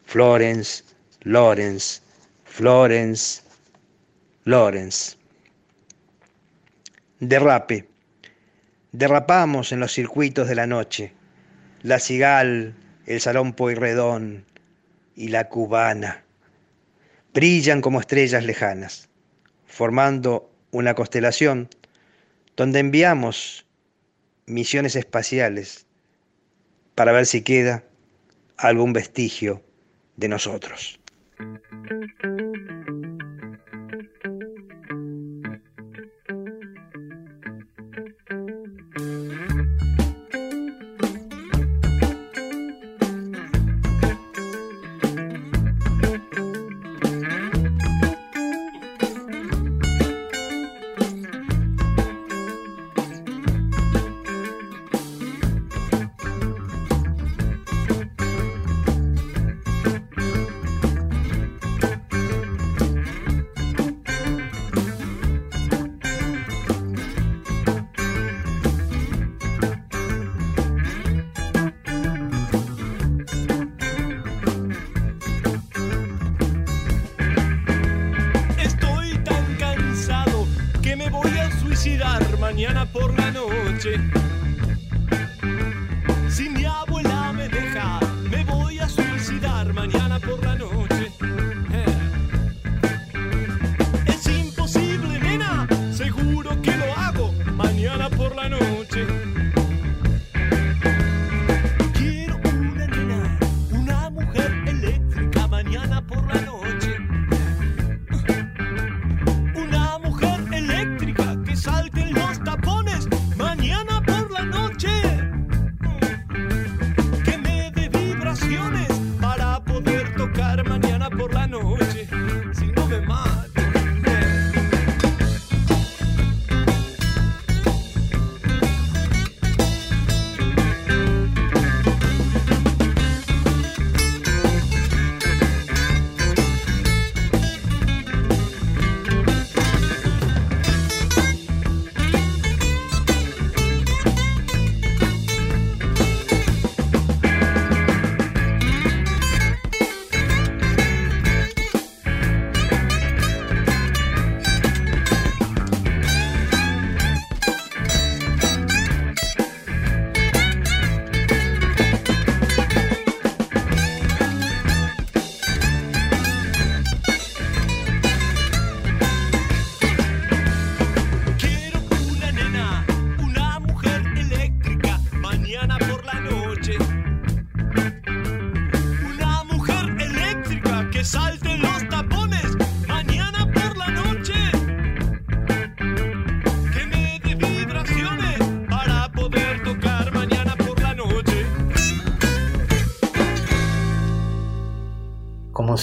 [0.06, 0.93] Florence,
[1.26, 2.02] Lawrence,
[2.44, 3.42] Florence,
[4.44, 5.16] Lawrence.
[7.20, 7.88] Derrape.
[8.92, 11.14] Derrapamos en los circuitos de la noche.
[11.82, 14.46] La Cigal, el Salón Poirredón
[15.16, 16.24] y la Cubana
[17.34, 19.10] brillan como estrellas lejanas,
[19.66, 21.70] formando una constelación
[22.58, 23.66] donde enviamos
[24.46, 25.86] misiones espaciales
[26.96, 27.84] para ver si queda
[28.58, 29.64] algún vestigio
[30.18, 31.00] de nosotros.
[31.44, 33.03] Thank you.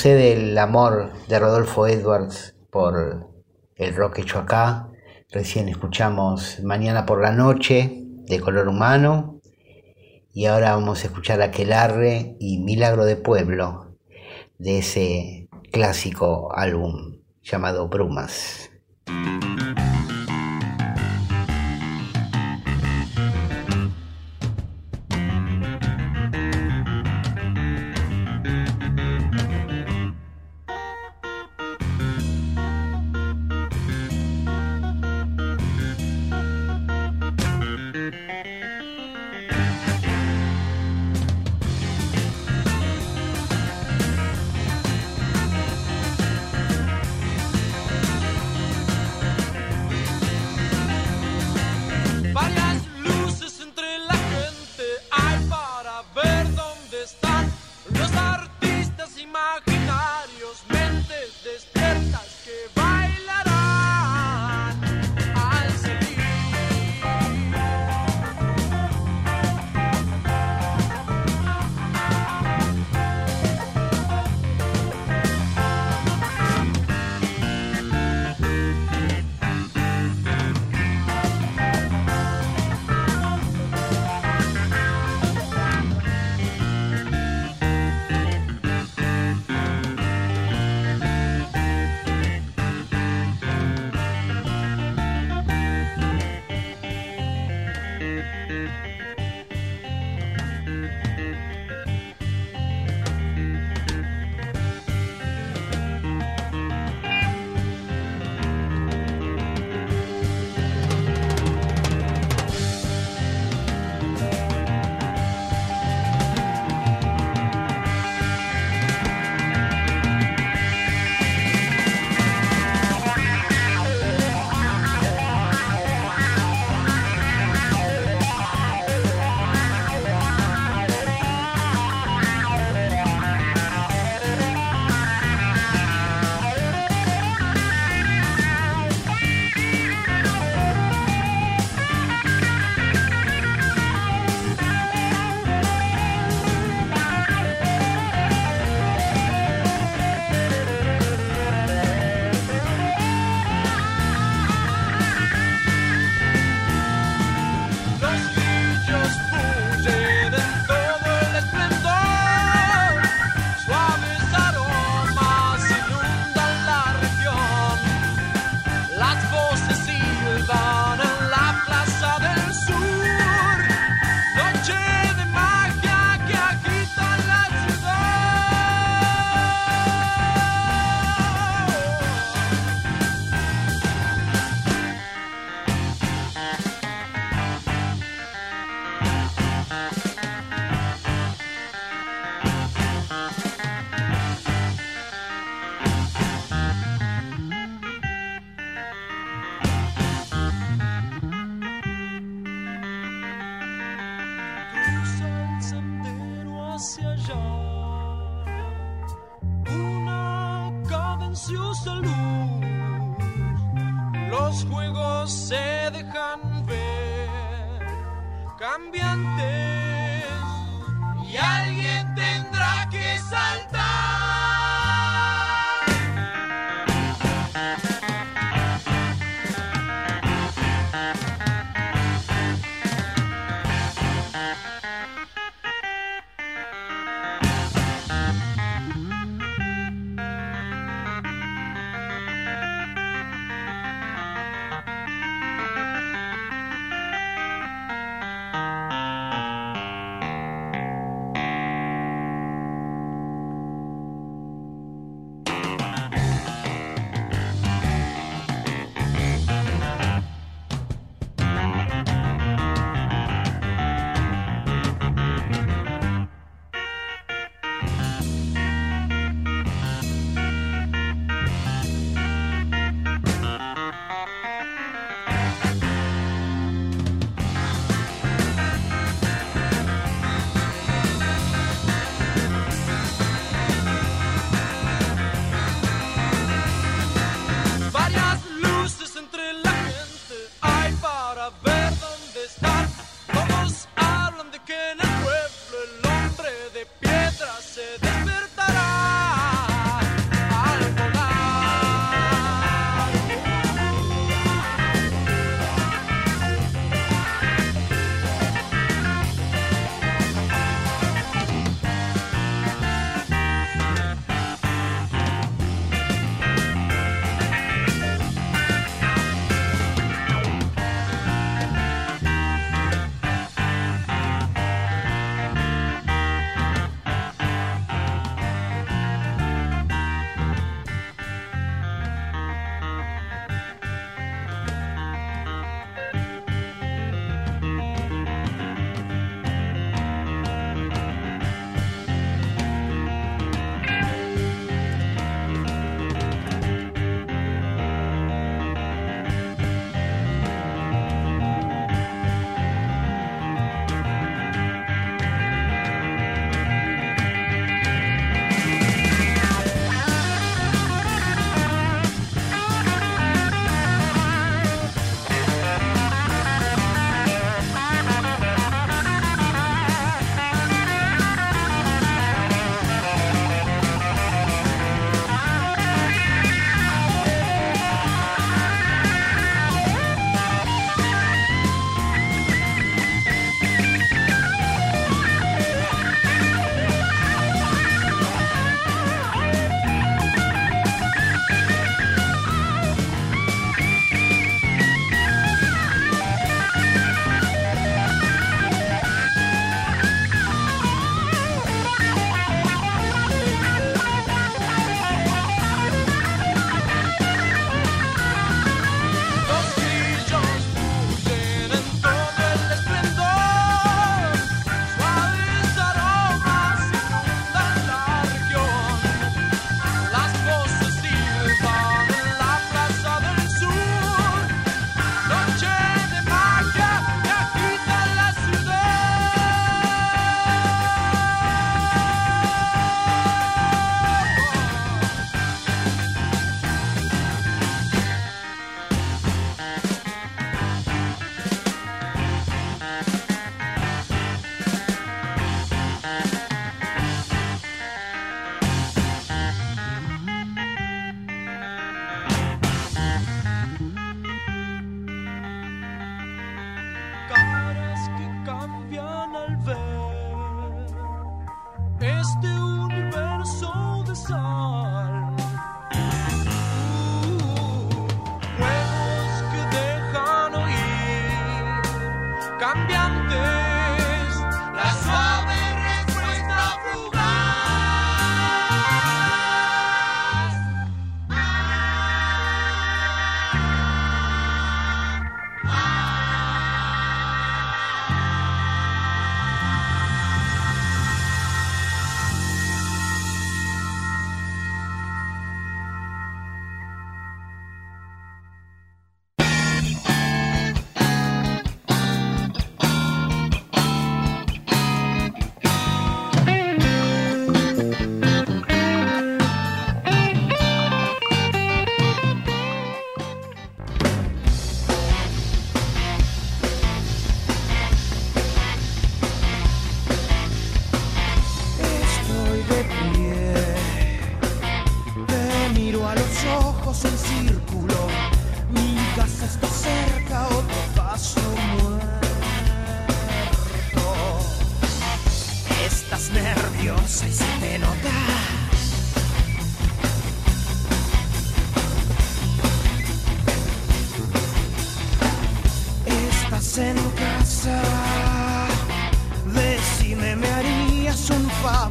[0.01, 3.29] sucede el amor de Rodolfo Edwards por
[3.77, 4.89] el rock hecho acá.
[5.31, 9.43] Recién escuchamos Mañana por la Noche de Color Humano.
[10.33, 13.95] Y ahora vamos a escuchar Aquelarre y Milagro de Pueblo
[14.57, 18.71] de ese clásico álbum llamado Brumas.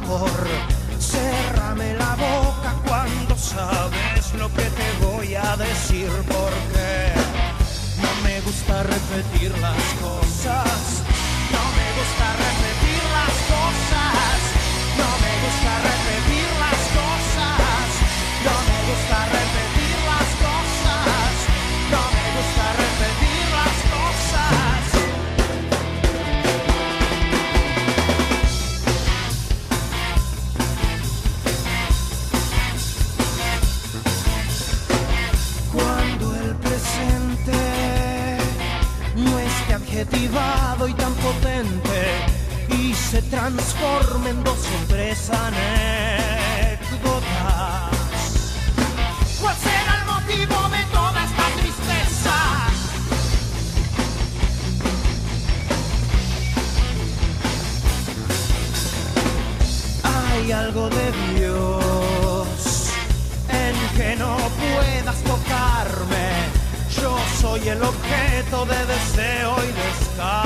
[0.00, 0.30] Favor.
[0.98, 7.12] Cérrame la boca cuando sabes lo que te voy a decir, porque
[8.02, 11.02] no me gusta repetir las cosas.
[11.54, 12.69] No me gusta repetir
[43.30, 45.60] y se transforme en dos o tres anécdotas.
[49.40, 52.36] ¿Cuál será el motivo de toda esta tristeza?
[60.02, 62.90] Hay algo de Dios
[63.48, 66.28] en que no puedas tocarme.
[67.00, 70.40] Yo soy el objeto de deseo y descanso.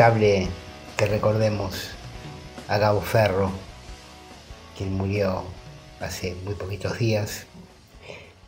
[0.00, 1.90] Que recordemos
[2.68, 3.50] a Gabo Ferro,
[4.74, 5.44] quien murió
[6.00, 7.46] hace muy poquitos días.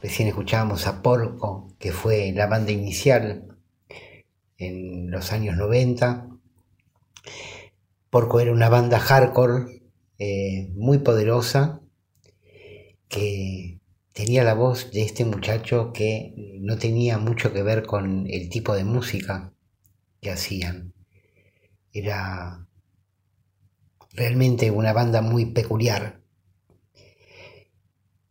[0.03, 3.55] Recién escuchábamos a Porco, que fue la banda inicial
[4.57, 6.27] en los años 90.
[8.09, 9.83] Porco era una banda hardcore
[10.19, 11.83] eh, muy poderosa
[13.09, 13.79] que
[14.15, 18.75] tenía la voz de este muchacho que no tenía mucho que ver con el tipo
[18.75, 19.53] de música
[20.23, 20.95] que hacían.
[21.93, 22.67] Era
[24.13, 26.21] realmente una banda muy peculiar.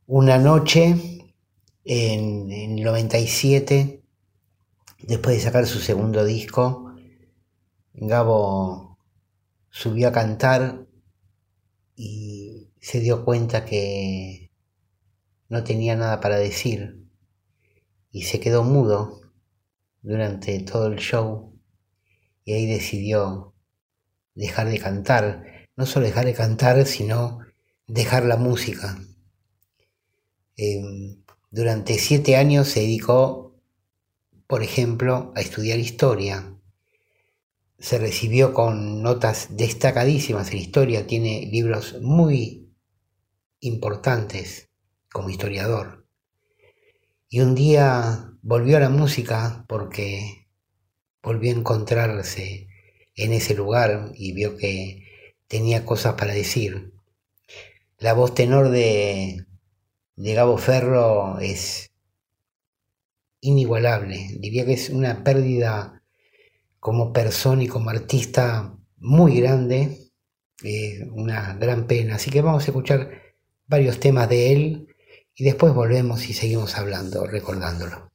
[0.07, 0.95] Una noche
[1.83, 4.03] en, el 97,
[5.03, 6.95] después de sacar su segundo disco,
[7.93, 8.97] Gabo
[9.69, 10.87] subió a cantar
[11.95, 14.51] y se dio cuenta que
[15.49, 17.05] no tenía nada para decir
[18.11, 19.21] y se quedó mudo
[20.01, 21.57] durante todo el show
[22.43, 23.50] y ahí decidió
[24.35, 27.39] dejar de cantar, no solo dejar de cantar, sino
[27.87, 28.97] dejar la música.
[30.57, 31.17] Eh,
[31.49, 33.59] durante siete años se dedicó,
[34.47, 36.55] por ejemplo, a estudiar historia.
[37.79, 42.69] Se recibió con notas destacadísimas en historia, tiene libros muy
[43.59, 44.69] importantes
[45.11, 46.05] como historiador.
[47.27, 50.47] Y un día volvió a la música porque
[51.21, 52.67] volvió a encontrarse
[53.15, 55.03] en ese lugar y vio que
[55.47, 56.93] tenía cosas para decir.
[57.97, 59.45] La voz tenor de,
[60.15, 61.91] de Gabo Ferro es
[63.41, 64.29] inigualable.
[64.39, 66.01] Diría que es una pérdida
[66.79, 70.11] como persona y como artista muy grande,
[70.63, 72.15] eh, una gran pena.
[72.15, 73.11] Así que vamos a escuchar
[73.67, 74.87] varios temas de él
[75.35, 78.11] y después volvemos y seguimos hablando, recordándolo.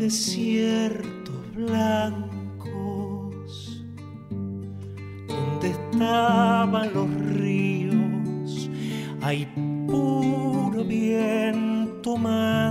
[0.00, 2.64] desiertos blancos,
[5.28, 8.70] donde estaban los ríos,
[9.20, 9.46] hay
[9.86, 12.69] puro viento más.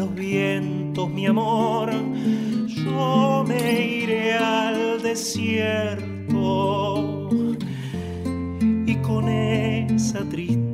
[0.00, 1.90] los vientos, mi amor,
[2.68, 6.08] yo me iré al desierto
[8.86, 10.69] y con esa tristeza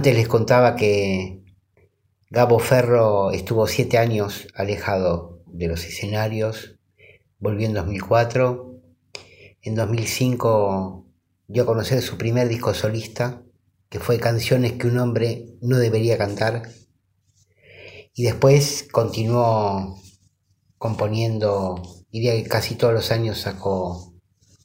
[0.00, 1.42] Antes les contaba que
[2.30, 6.78] Gabo Ferro estuvo siete años alejado de los escenarios,
[7.38, 8.80] volvió en 2004.
[9.60, 11.06] En 2005
[11.48, 13.42] dio a conocer su primer disco solista,
[13.90, 16.62] que fue Canciones que un hombre no debería cantar.
[18.14, 20.00] Y después continuó
[20.78, 24.14] componiendo, diría que casi todos los años sacó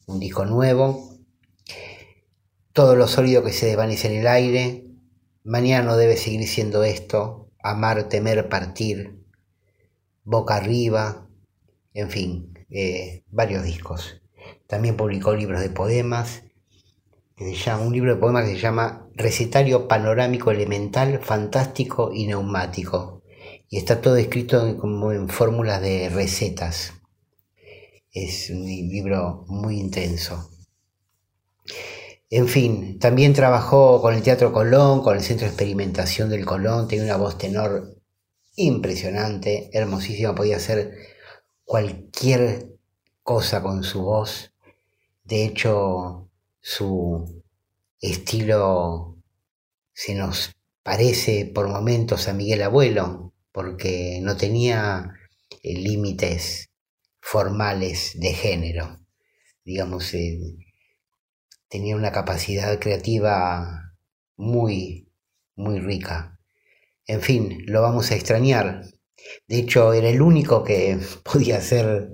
[0.05, 1.19] un disco nuevo.
[2.71, 4.84] Todo lo sólido que se desvanece en el aire.
[5.45, 7.51] Mañana no debe seguir siendo esto.
[7.61, 9.23] Amar, temer, partir.
[10.23, 11.29] Boca arriba.
[11.93, 14.23] En fin, eh, varios discos.
[14.65, 16.41] También publicó libros de poemas.
[17.37, 23.21] Un libro de poemas que se llama Recetario Panorámico Elemental, Fantástico y Neumático.
[23.69, 26.93] Y está todo escrito como en fórmulas de recetas.
[28.11, 30.49] Es un libro muy intenso.
[32.29, 36.87] En fin, también trabajó con el Teatro Colón, con el Centro de Experimentación del Colón,
[36.87, 37.95] tenía una voz tenor
[38.55, 40.95] impresionante, hermosísima, podía hacer
[41.63, 42.69] cualquier
[43.21, 44.51] cosa con su voz.
[45.23, 46.29] De hecho,
[46.61, 47.43] su
[47.99, 49.17] estilo
[49.93, 55.13] se nos parece por momentos a Miguel Abuelo, porque no tenía
[55.63, 56.69] eh, límites
[57.19, 58.99] formales de género.
[59.63, 60.39] Digamos, eh,
[61.75, 63.97] tenía una capacidad creativa
[64.37, 65.11] muy,
[65.57, 66.39] muy rica.
[67.05, 68.85] En fin, lo vamos a extrañar.
[69.49, 72.11] De hecho, era el único que podía hacer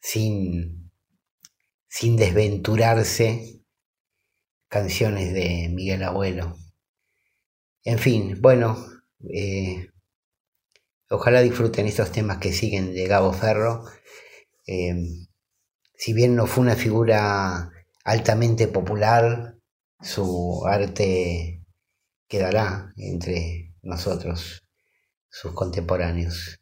[0.00, 0.92] sin,
[1.88, 3.64] sin desventurarse
[4.68, 6.56] canciones de Miguel Abuelo.
[7.82, 8.86] En fin, bueno,
[9.34, 9.88] eh,
[11.10, 13.82] ojalá disfruten estos temas que siguen de Gabo Ferro.
[14.64, 14.94] Eh,
[15.96, 17.72] si bien no fue una figura
[18.06, 19.56] altamente popular,
[20.00, 21.60] su arte
[22.28, 24.62] quedará entre nosotros,
[25.28, 26.60] sus contemporáneos.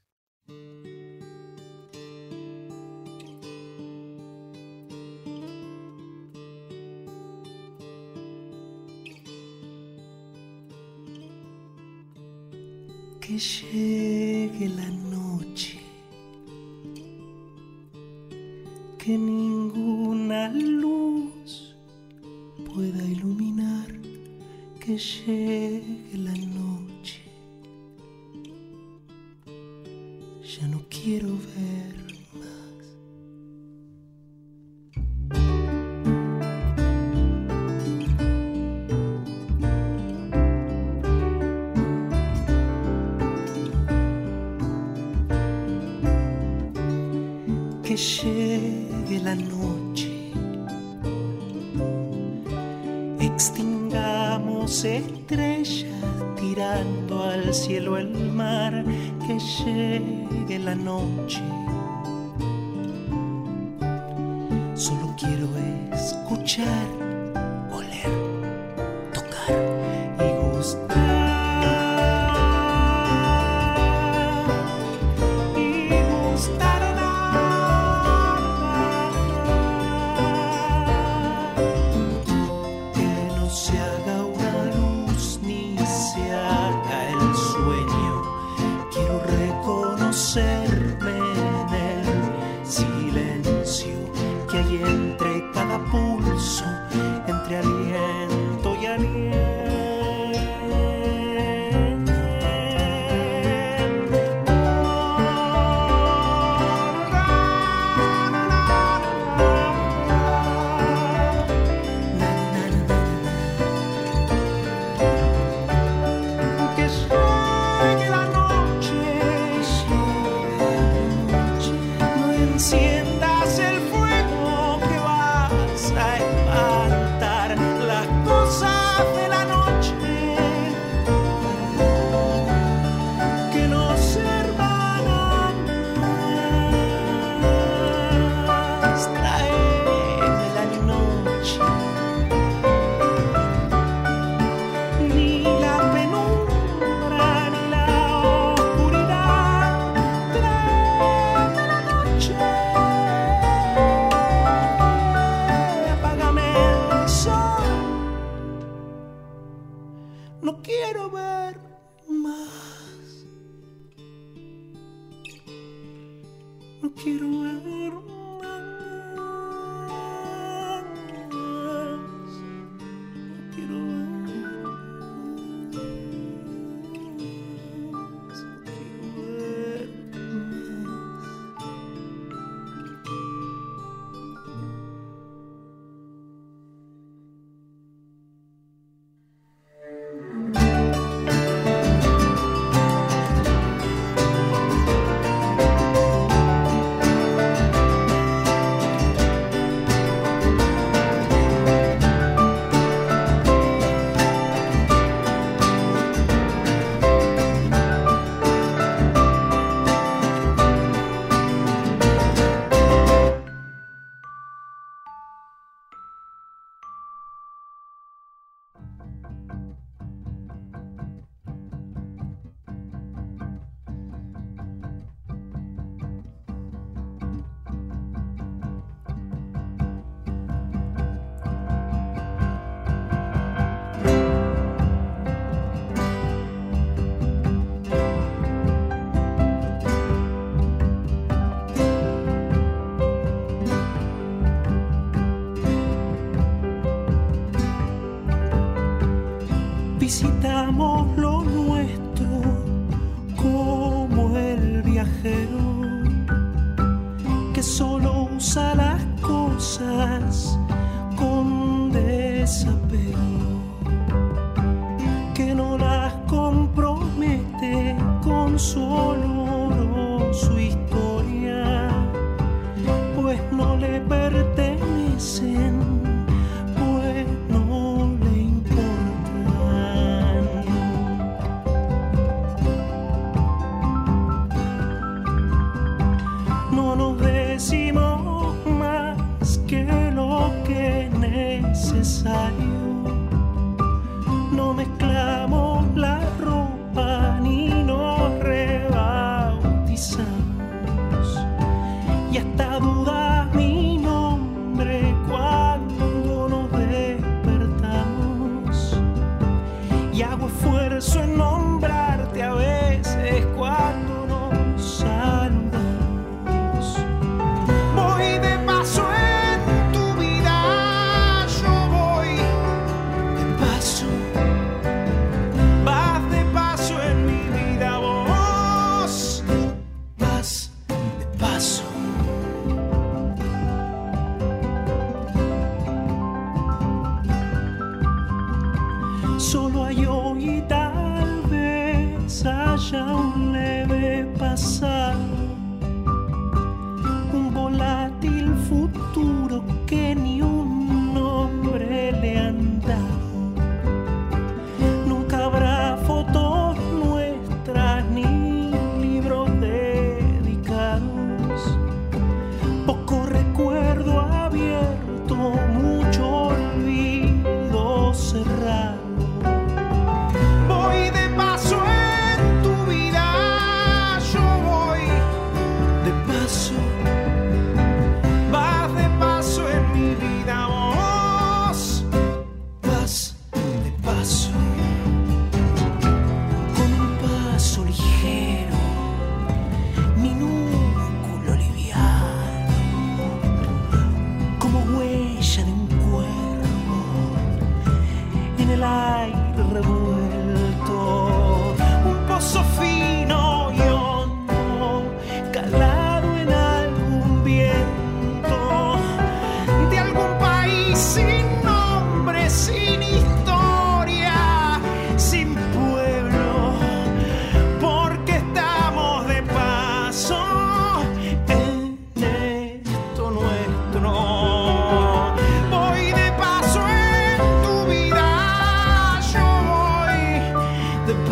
[13.20, 15.23] que llegue la noche,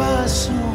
[0.03, 0.72] paso.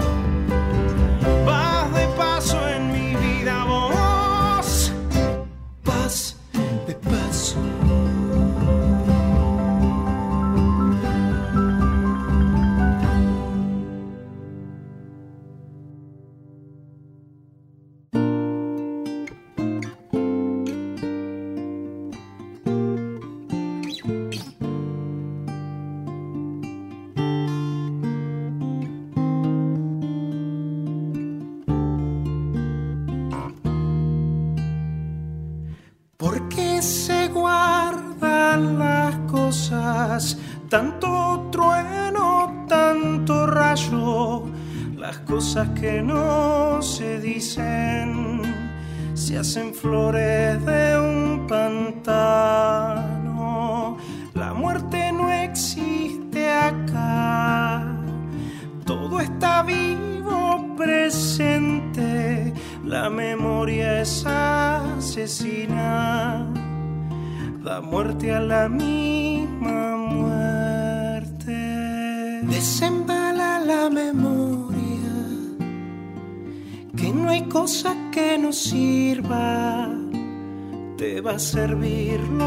[81.38, 82.44] al servirlo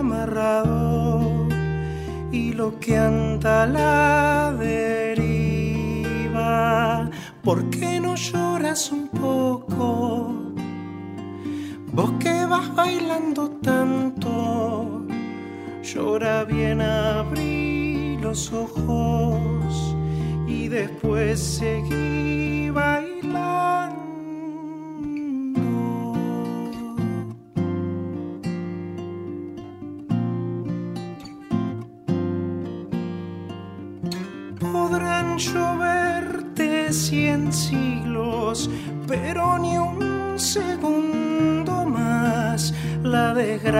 [0.00, 1.46] amarrado
[2.32, 5.20] y lo que anda la deriva.
[7.42, 10.32] ¿Por qué no lloras un poco?
[11.92, 15.04] Vos que vas bailando tanto,
[15.82, 19.94] llora bien, abrí los ojos
[20.46, 22.13] y después seguí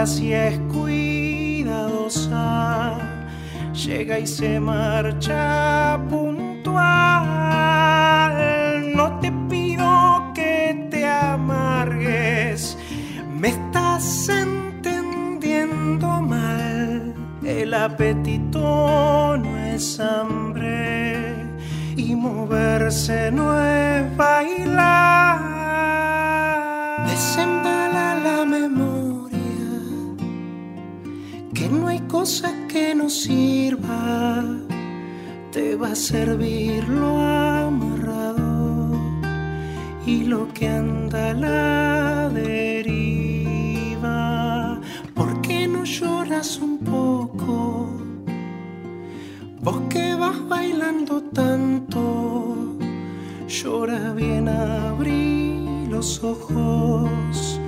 [0.07, 1.73] Si es cuidadosa,
[3.73, 6.75] llega y se marcha puntual.
[8.95, 12.77] No te pido que te amargues,
[13.35, 17.15] me estás entendiendo mal.
[17.43, 21.35] El apetito no es hambre
[21.97, 23.74] y moverse no es
[32.25, 34.43] cosa que no sirva
[35.53, 38.97] te va a servir lo amarrado
[40.07, 43.61] y lo que anda a la deriva.
[45.13, 47.91] ¿Por qué no lloras un poco?
[49.61, 52.57] Vos que vas bailando tanto,
[53.49, 57.61] llora bien, abrí los ojos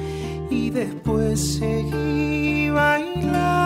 [0.49, 3.65] y después seguí bailando.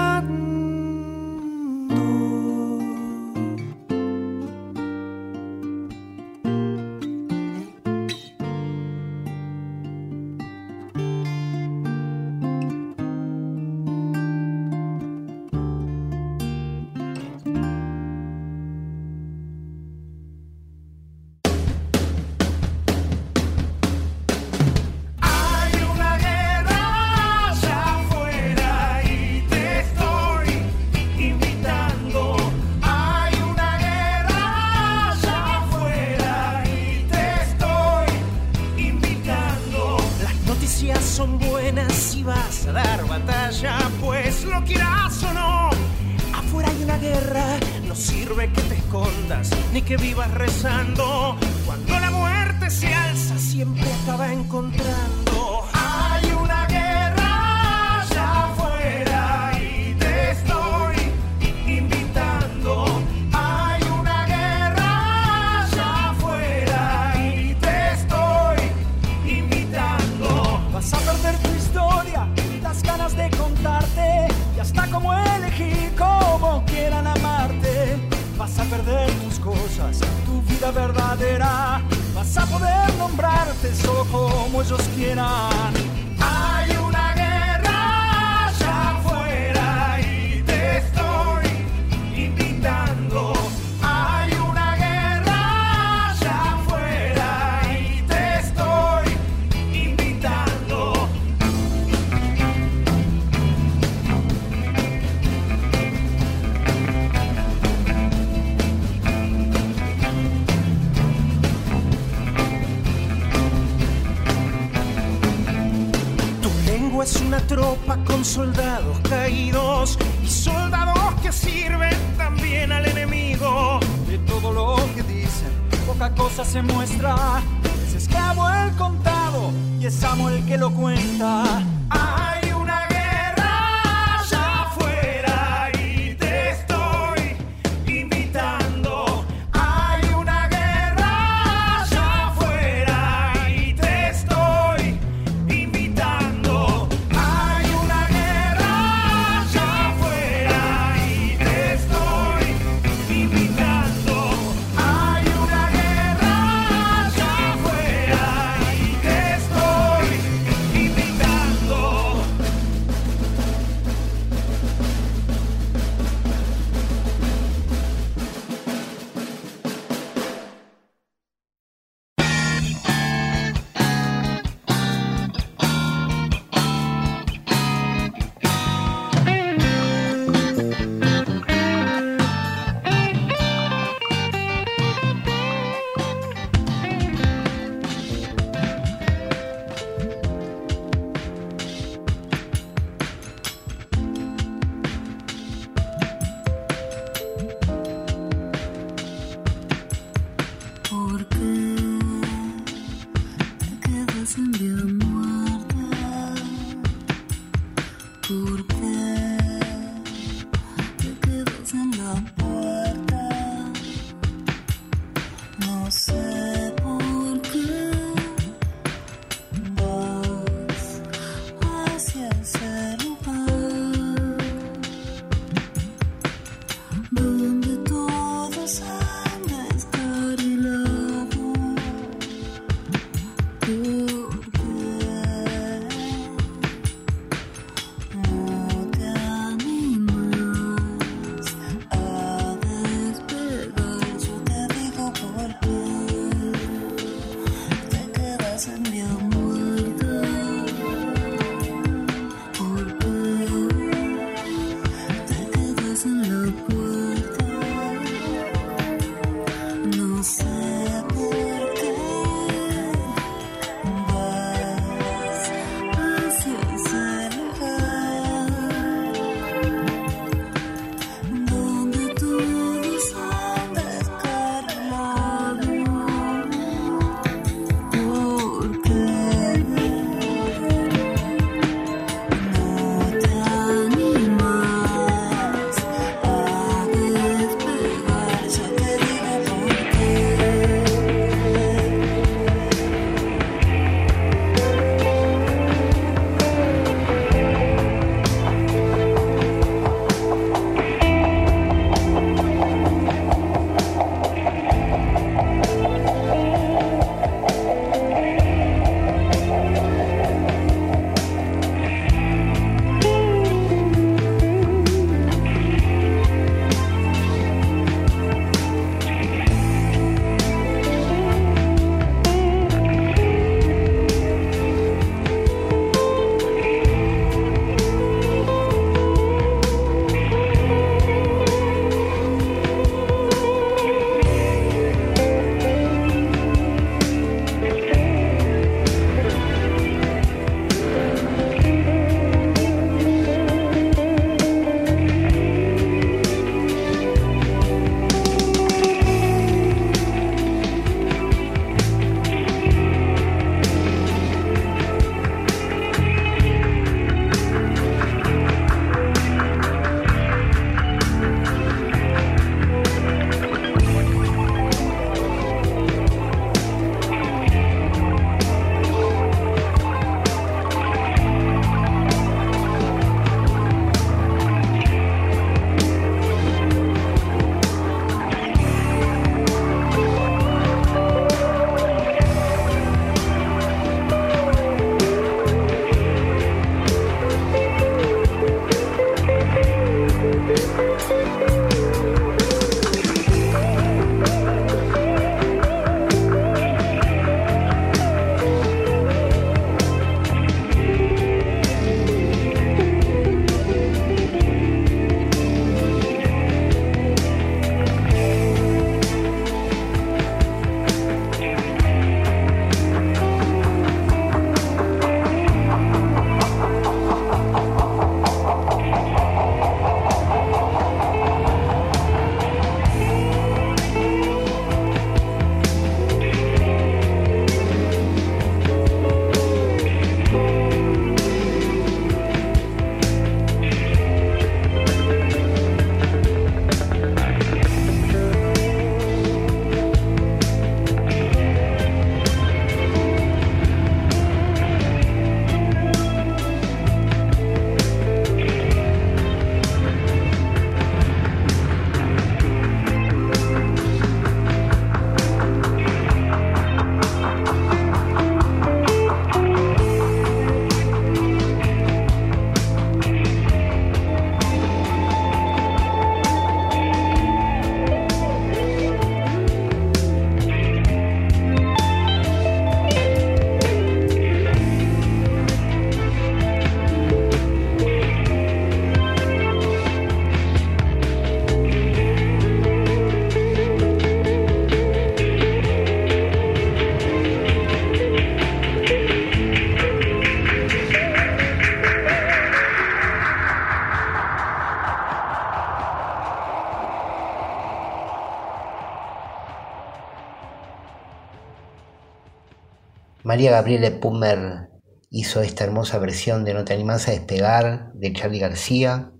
[503.40, 504.68] María Gabriela Pumer
[505.08, 509.12] hizo esta hermosa versión de No te animás a despegar de Charlie García.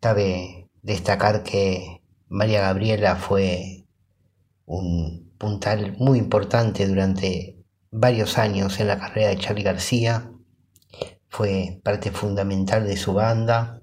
[0.00, 3.84] Cabe destacar que María Gabriela fue
[4.64, 10.32] un puntal muy importante durante varios años en la carrera de Charlie García.
[11.28, 13.82] Fue parte fundamental de su banda.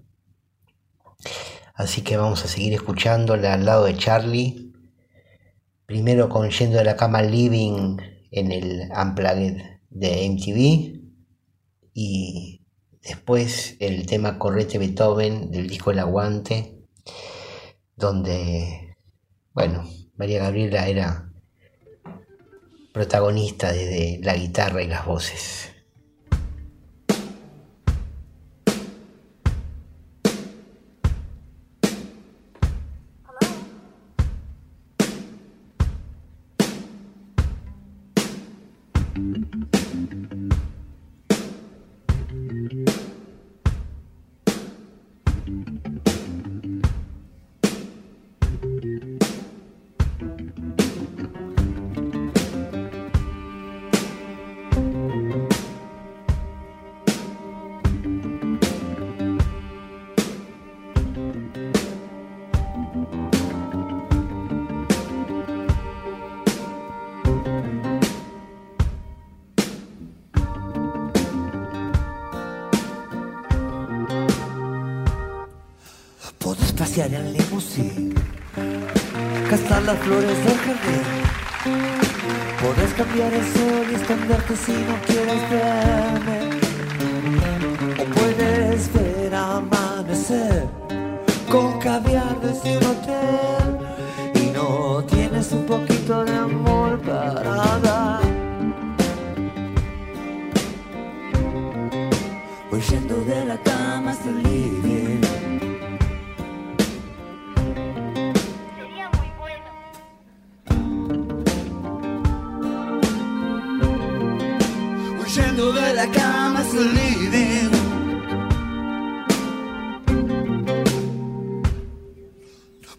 [1.75, 4.73] Así que vamos a seguir escuchándola al lado de Charlie.
[5.85, 10.99] Primero con Yendo de la Cama Living en el Unplugged de MTV.
[11.93, 12.61] Y
[13.01, 16.79] después el tema Correte Beethoven del disco El Aguante.
[17.95, 18.97] Donde,
[19.53, 21.31] bueno, María Gabriela era
[22.91, 25.72] protagonista desde la guitarra y las voces.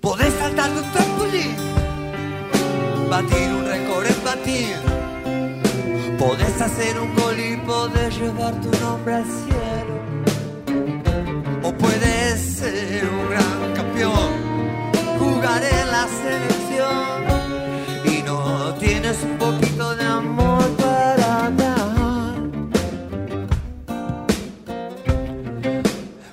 [0.05, 1.56] Podés saltar de un trampolín,
[3.09, 4.76] batir un récord en batir.
[6.18, 9.94] Podés hacer un gol y podés llevar tu nombre al cielo.
[11.62, 14.31] O puedes ser un gran campeón,
[15.18, 17.16] jugar en la selección
[18.05, 22.35] y no tienes un poquito de amor para dar.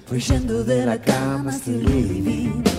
[0.09, 2.70] Voy yendo de la cama el living.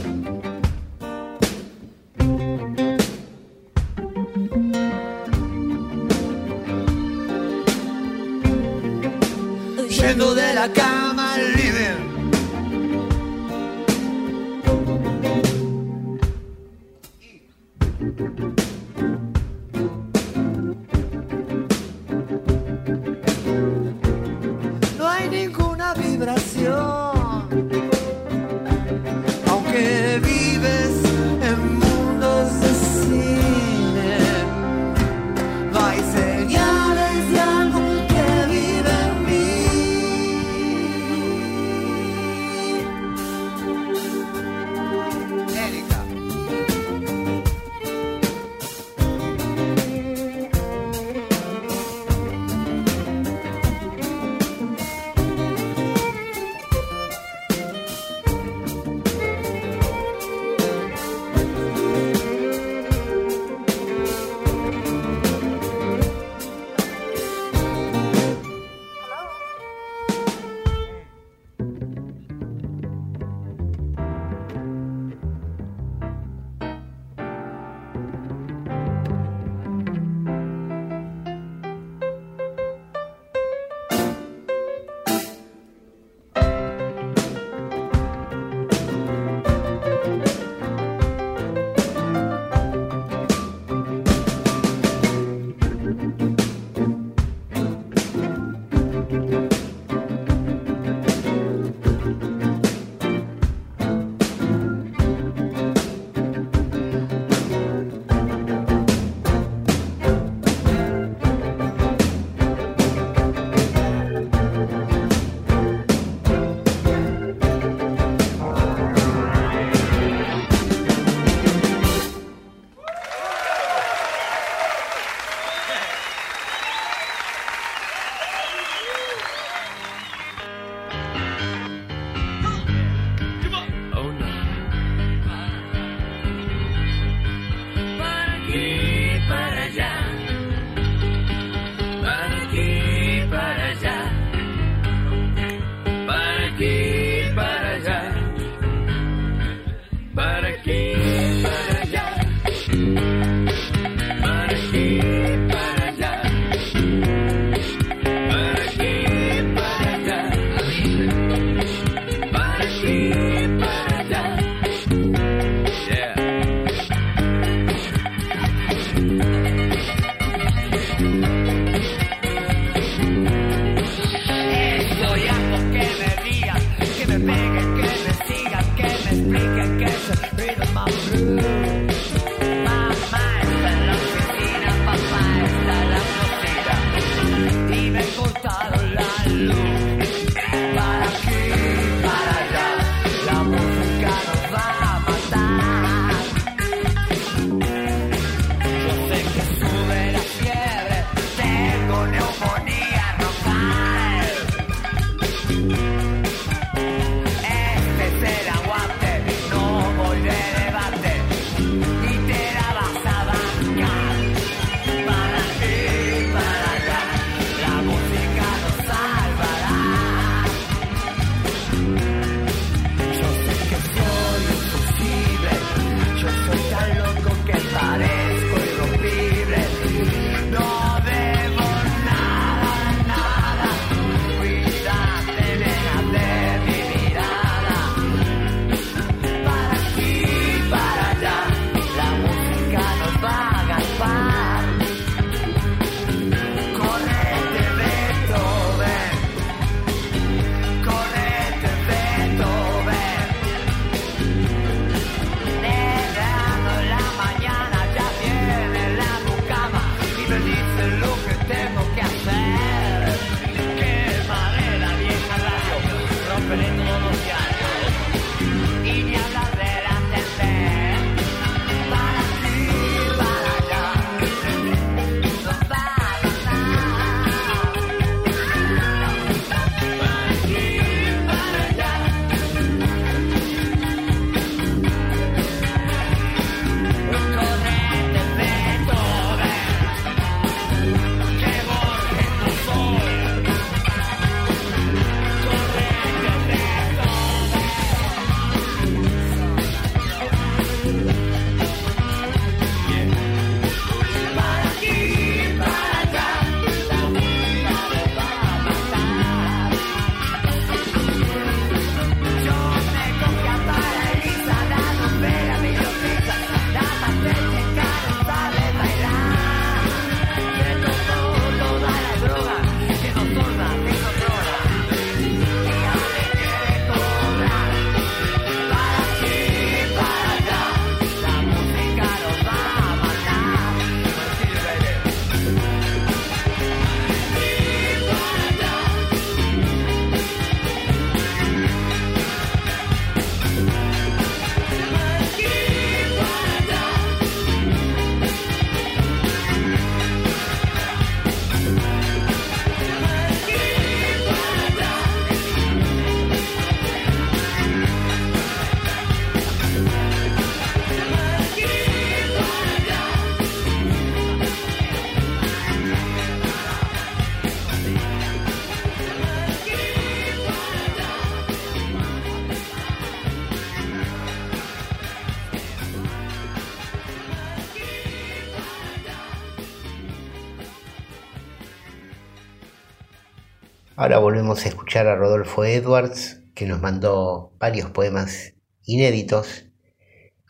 [384.22, 388.54] Volvemos a escuchar a Rodolfo Edwards, que nos mandó varios poemas
[388.84, 389.64] inéditos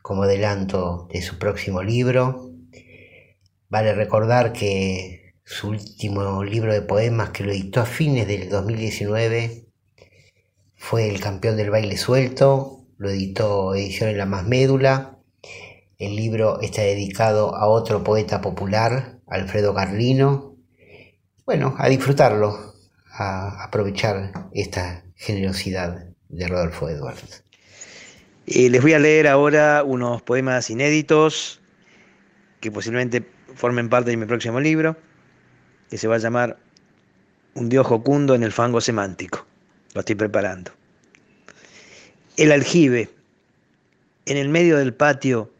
[0.02, 2.50] como adelanto de su próximo libro.
[3.70, 9.64] Vale recordar que su último libro de poemas, que lo editó a fines del 2019,
[10.76, 15.18] fue El campeón del baile suelto, lo editó Edición en la Más Médula.
[15.96, 20.56] El libro está dedicado a otro poeta popular, Alfredo Carlino.
[21.46, 22.71] Bueno, a disfrutarlo,
[23.12, 27.44] a aprovechar esta generosidad de Rodolfo Edwards.
[28.46, 31.60] Y les voy a leer ahora unos poemas inéditos
[32.60, 34.96] que posiblemente formen parte de mi próximo libro,
[35.90, 36.58] que se va a llamar
[37.54, 39.46] Un dios jocundo en el fango semántico.
[39.92, 40.72] Lo estoy preparando.
[42.38, 43.10] El aljibe.
[44.24, 45.52] En el medio del patio,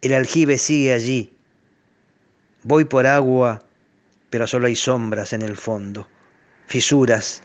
[0.00, 1.36] el aljibe sigue allí.
[2.62, 3.64] Voy por agua,
[4.30, 6.08] pero solo hay sombras en el fondo.
[6.66, 7.42] Fisuras,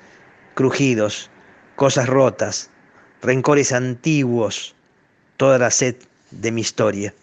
[0.55, 1.29] crujidos,
[1.75, 2.69] cosas rotas,
[3.21, 4.75] rencores antiguos,
[5.37, 5.95] toda la sed
[6.31, 7.13] de mi historia.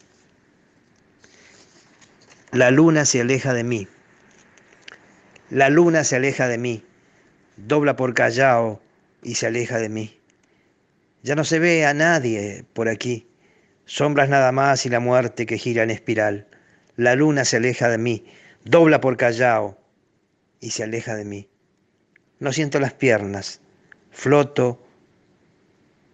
[2.53, 3.89] La luna se aleja de mí.
[5.51, 6.85] La luna se aleja de mí.
[7.57, 8.81] Dobla por Callao
[9.23, 10.19] y se aleja de mí.
[11.23, 13.29] Ya no se ve a nadie por aquí.
[13.85, 16.47] Sombras nada más y la muerte que gira en espiral.
[16.97, 18.25] La luna se aleja de mí.
[18.65, 19.79] Dobla por Callao
[20.61, 21.49] y se aleja de mí.
[22.39, 23.61] No siento las piernas.
[24.11, 24.83] Floto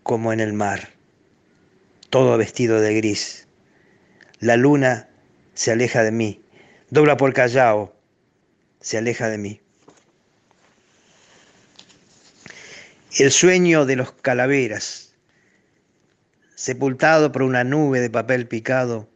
[0.02, 0.90] como en el mar,
[2.10, 3.46] todo vestido de gris.
[4.40, 5.08] La luna
[5.54, 6.42] se aleja de mí,
[6.90, 7.94] dobla por Callao,
[8.80, 9.60] se aleja de mí.
[13.18, 15.14] El sueño de los calaveras,
[16.54, 19.08] sepultado por una nube de papel picado,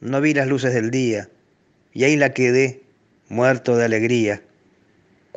[0.00, 1.30] no vi las luces del día
[1.92, 2.82] y ahí la quedé,
[3.28, 4.42] muerto de alegría,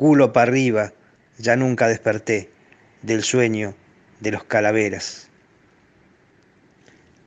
[0.00, 0.94] culo para arriba,
[1.36, 2.50] ya nunca desperté
[3.02, 3.74] del sueño
[4.20, 5.28] de los calaveras.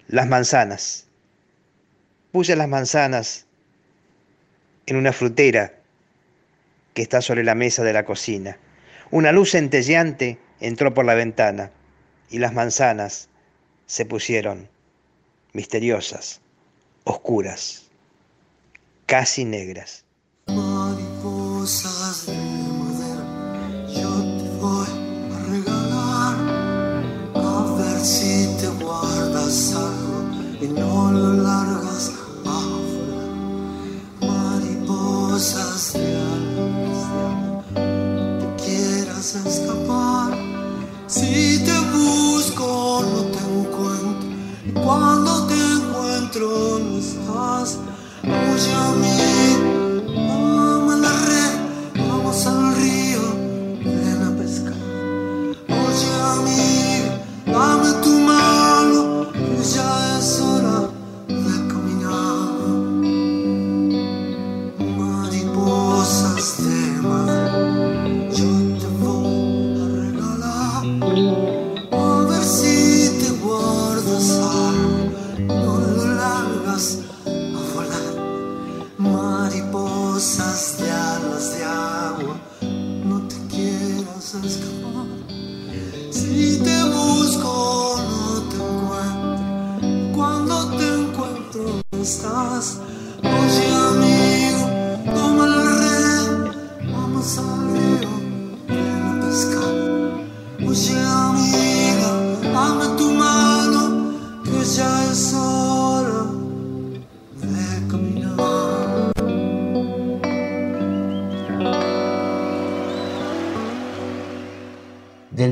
[0.08, 1.06] Las manzanas.
[2.32, 3.46] Puse las manzanas
[4.88, 5.74] en una frutera
[6.96, 8.58] que está sobre la mesa de la cocina.
[9.12, 11.70] Una luz centelleante entró por la ventana
[12.32, 13.30] y las manzanas
[13.86, 14.68] se pusieron
[15.54, 16.42] misteriosas,
[17.04, 17.92] oscuras,
[19.06, 20.06] casi negras.
[20.48, 21.93] Mariposas
[46.34, 46.73] encuentro,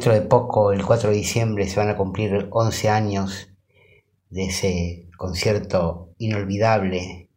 [0.02, 3.54] Dentro de poco, el 4 de diciembre, se van a cumplir 11 años
[4.32, 7.30] de ese concierto inolvidable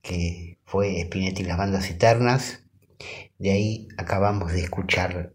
[0.00, 2.64] que fue Spinetti y las bandas eternas.
[3.38, 5.34] De ahí acabamos de escuchar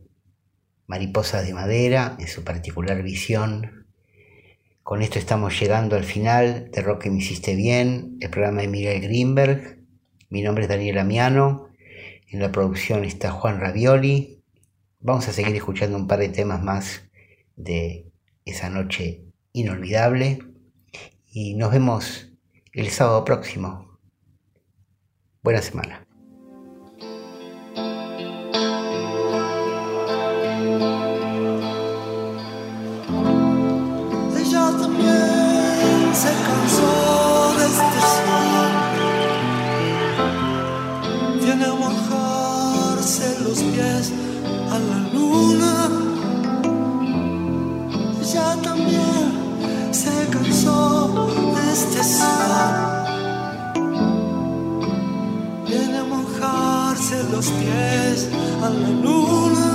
[0.87, 3.85] Mariposas de Madera en su particular visión.
[4.81, 8.69] Con esto estamos llegando al final de Rock que me hiciste bien, el programa de
[8.69, 9.83] Miguel Greenberg.
[10.31, 11.69] Mi nombre es Daniel Amiano.
[12.27, 14.38] En la producción está Juan Ravioli.
[15.01, 17.09] Vamos a seguir escuchando un par de temas más
[17.55, 18.11] de
[18.43, 19.23] esa noche
[19.53, 20.39] inolvidable
[21.25, 22.33] y nos vemos
[22.73, 23.97] el sábado próximo.
[25.41, 26.08] Buena semana.
[57.31, 58.29] Los pies
[58.61, 59.68] a la luna.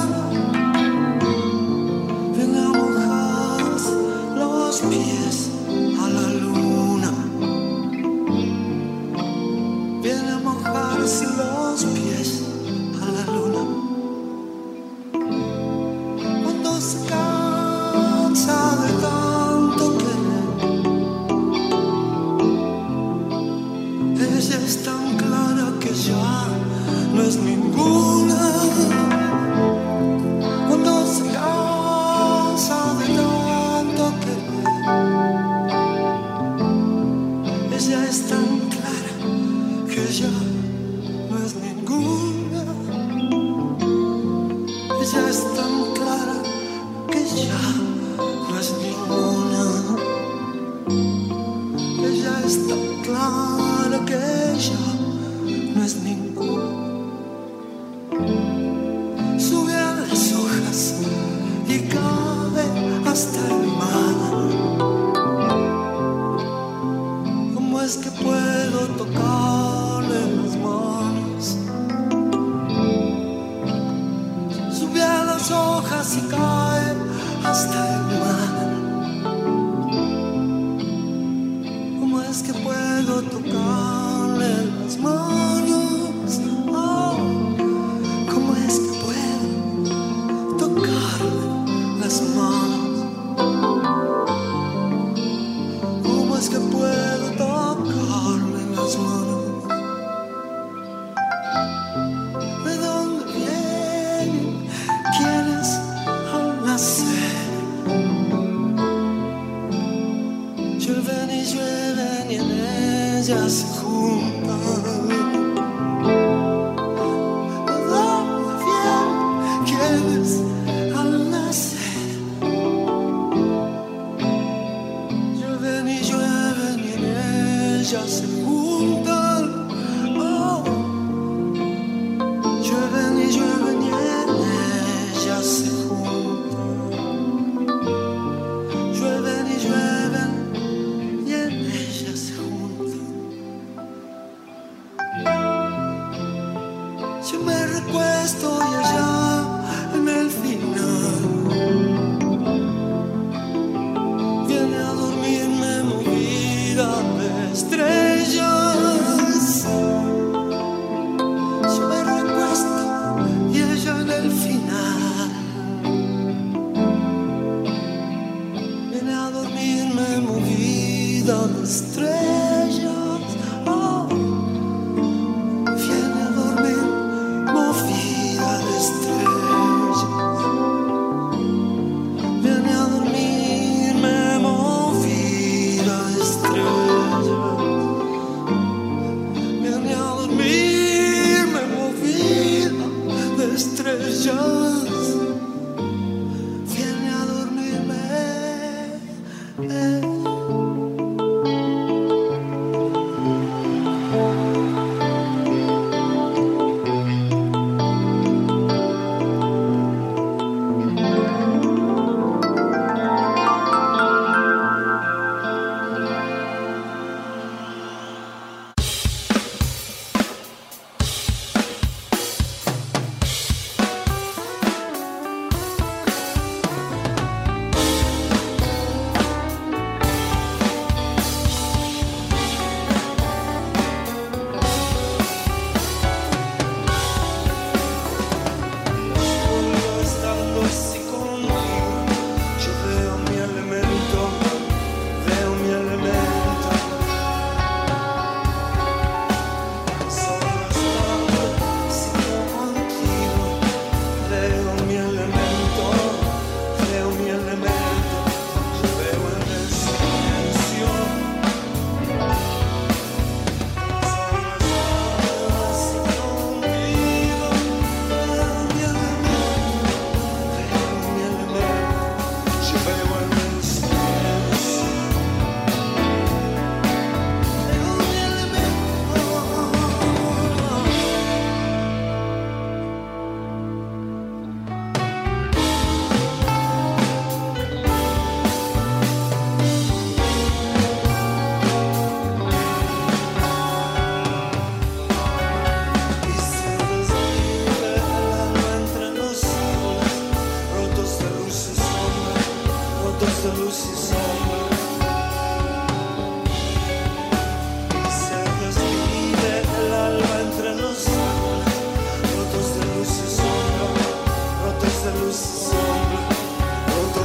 [113.27, 113.74] just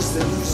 [0.10, 0.49] systems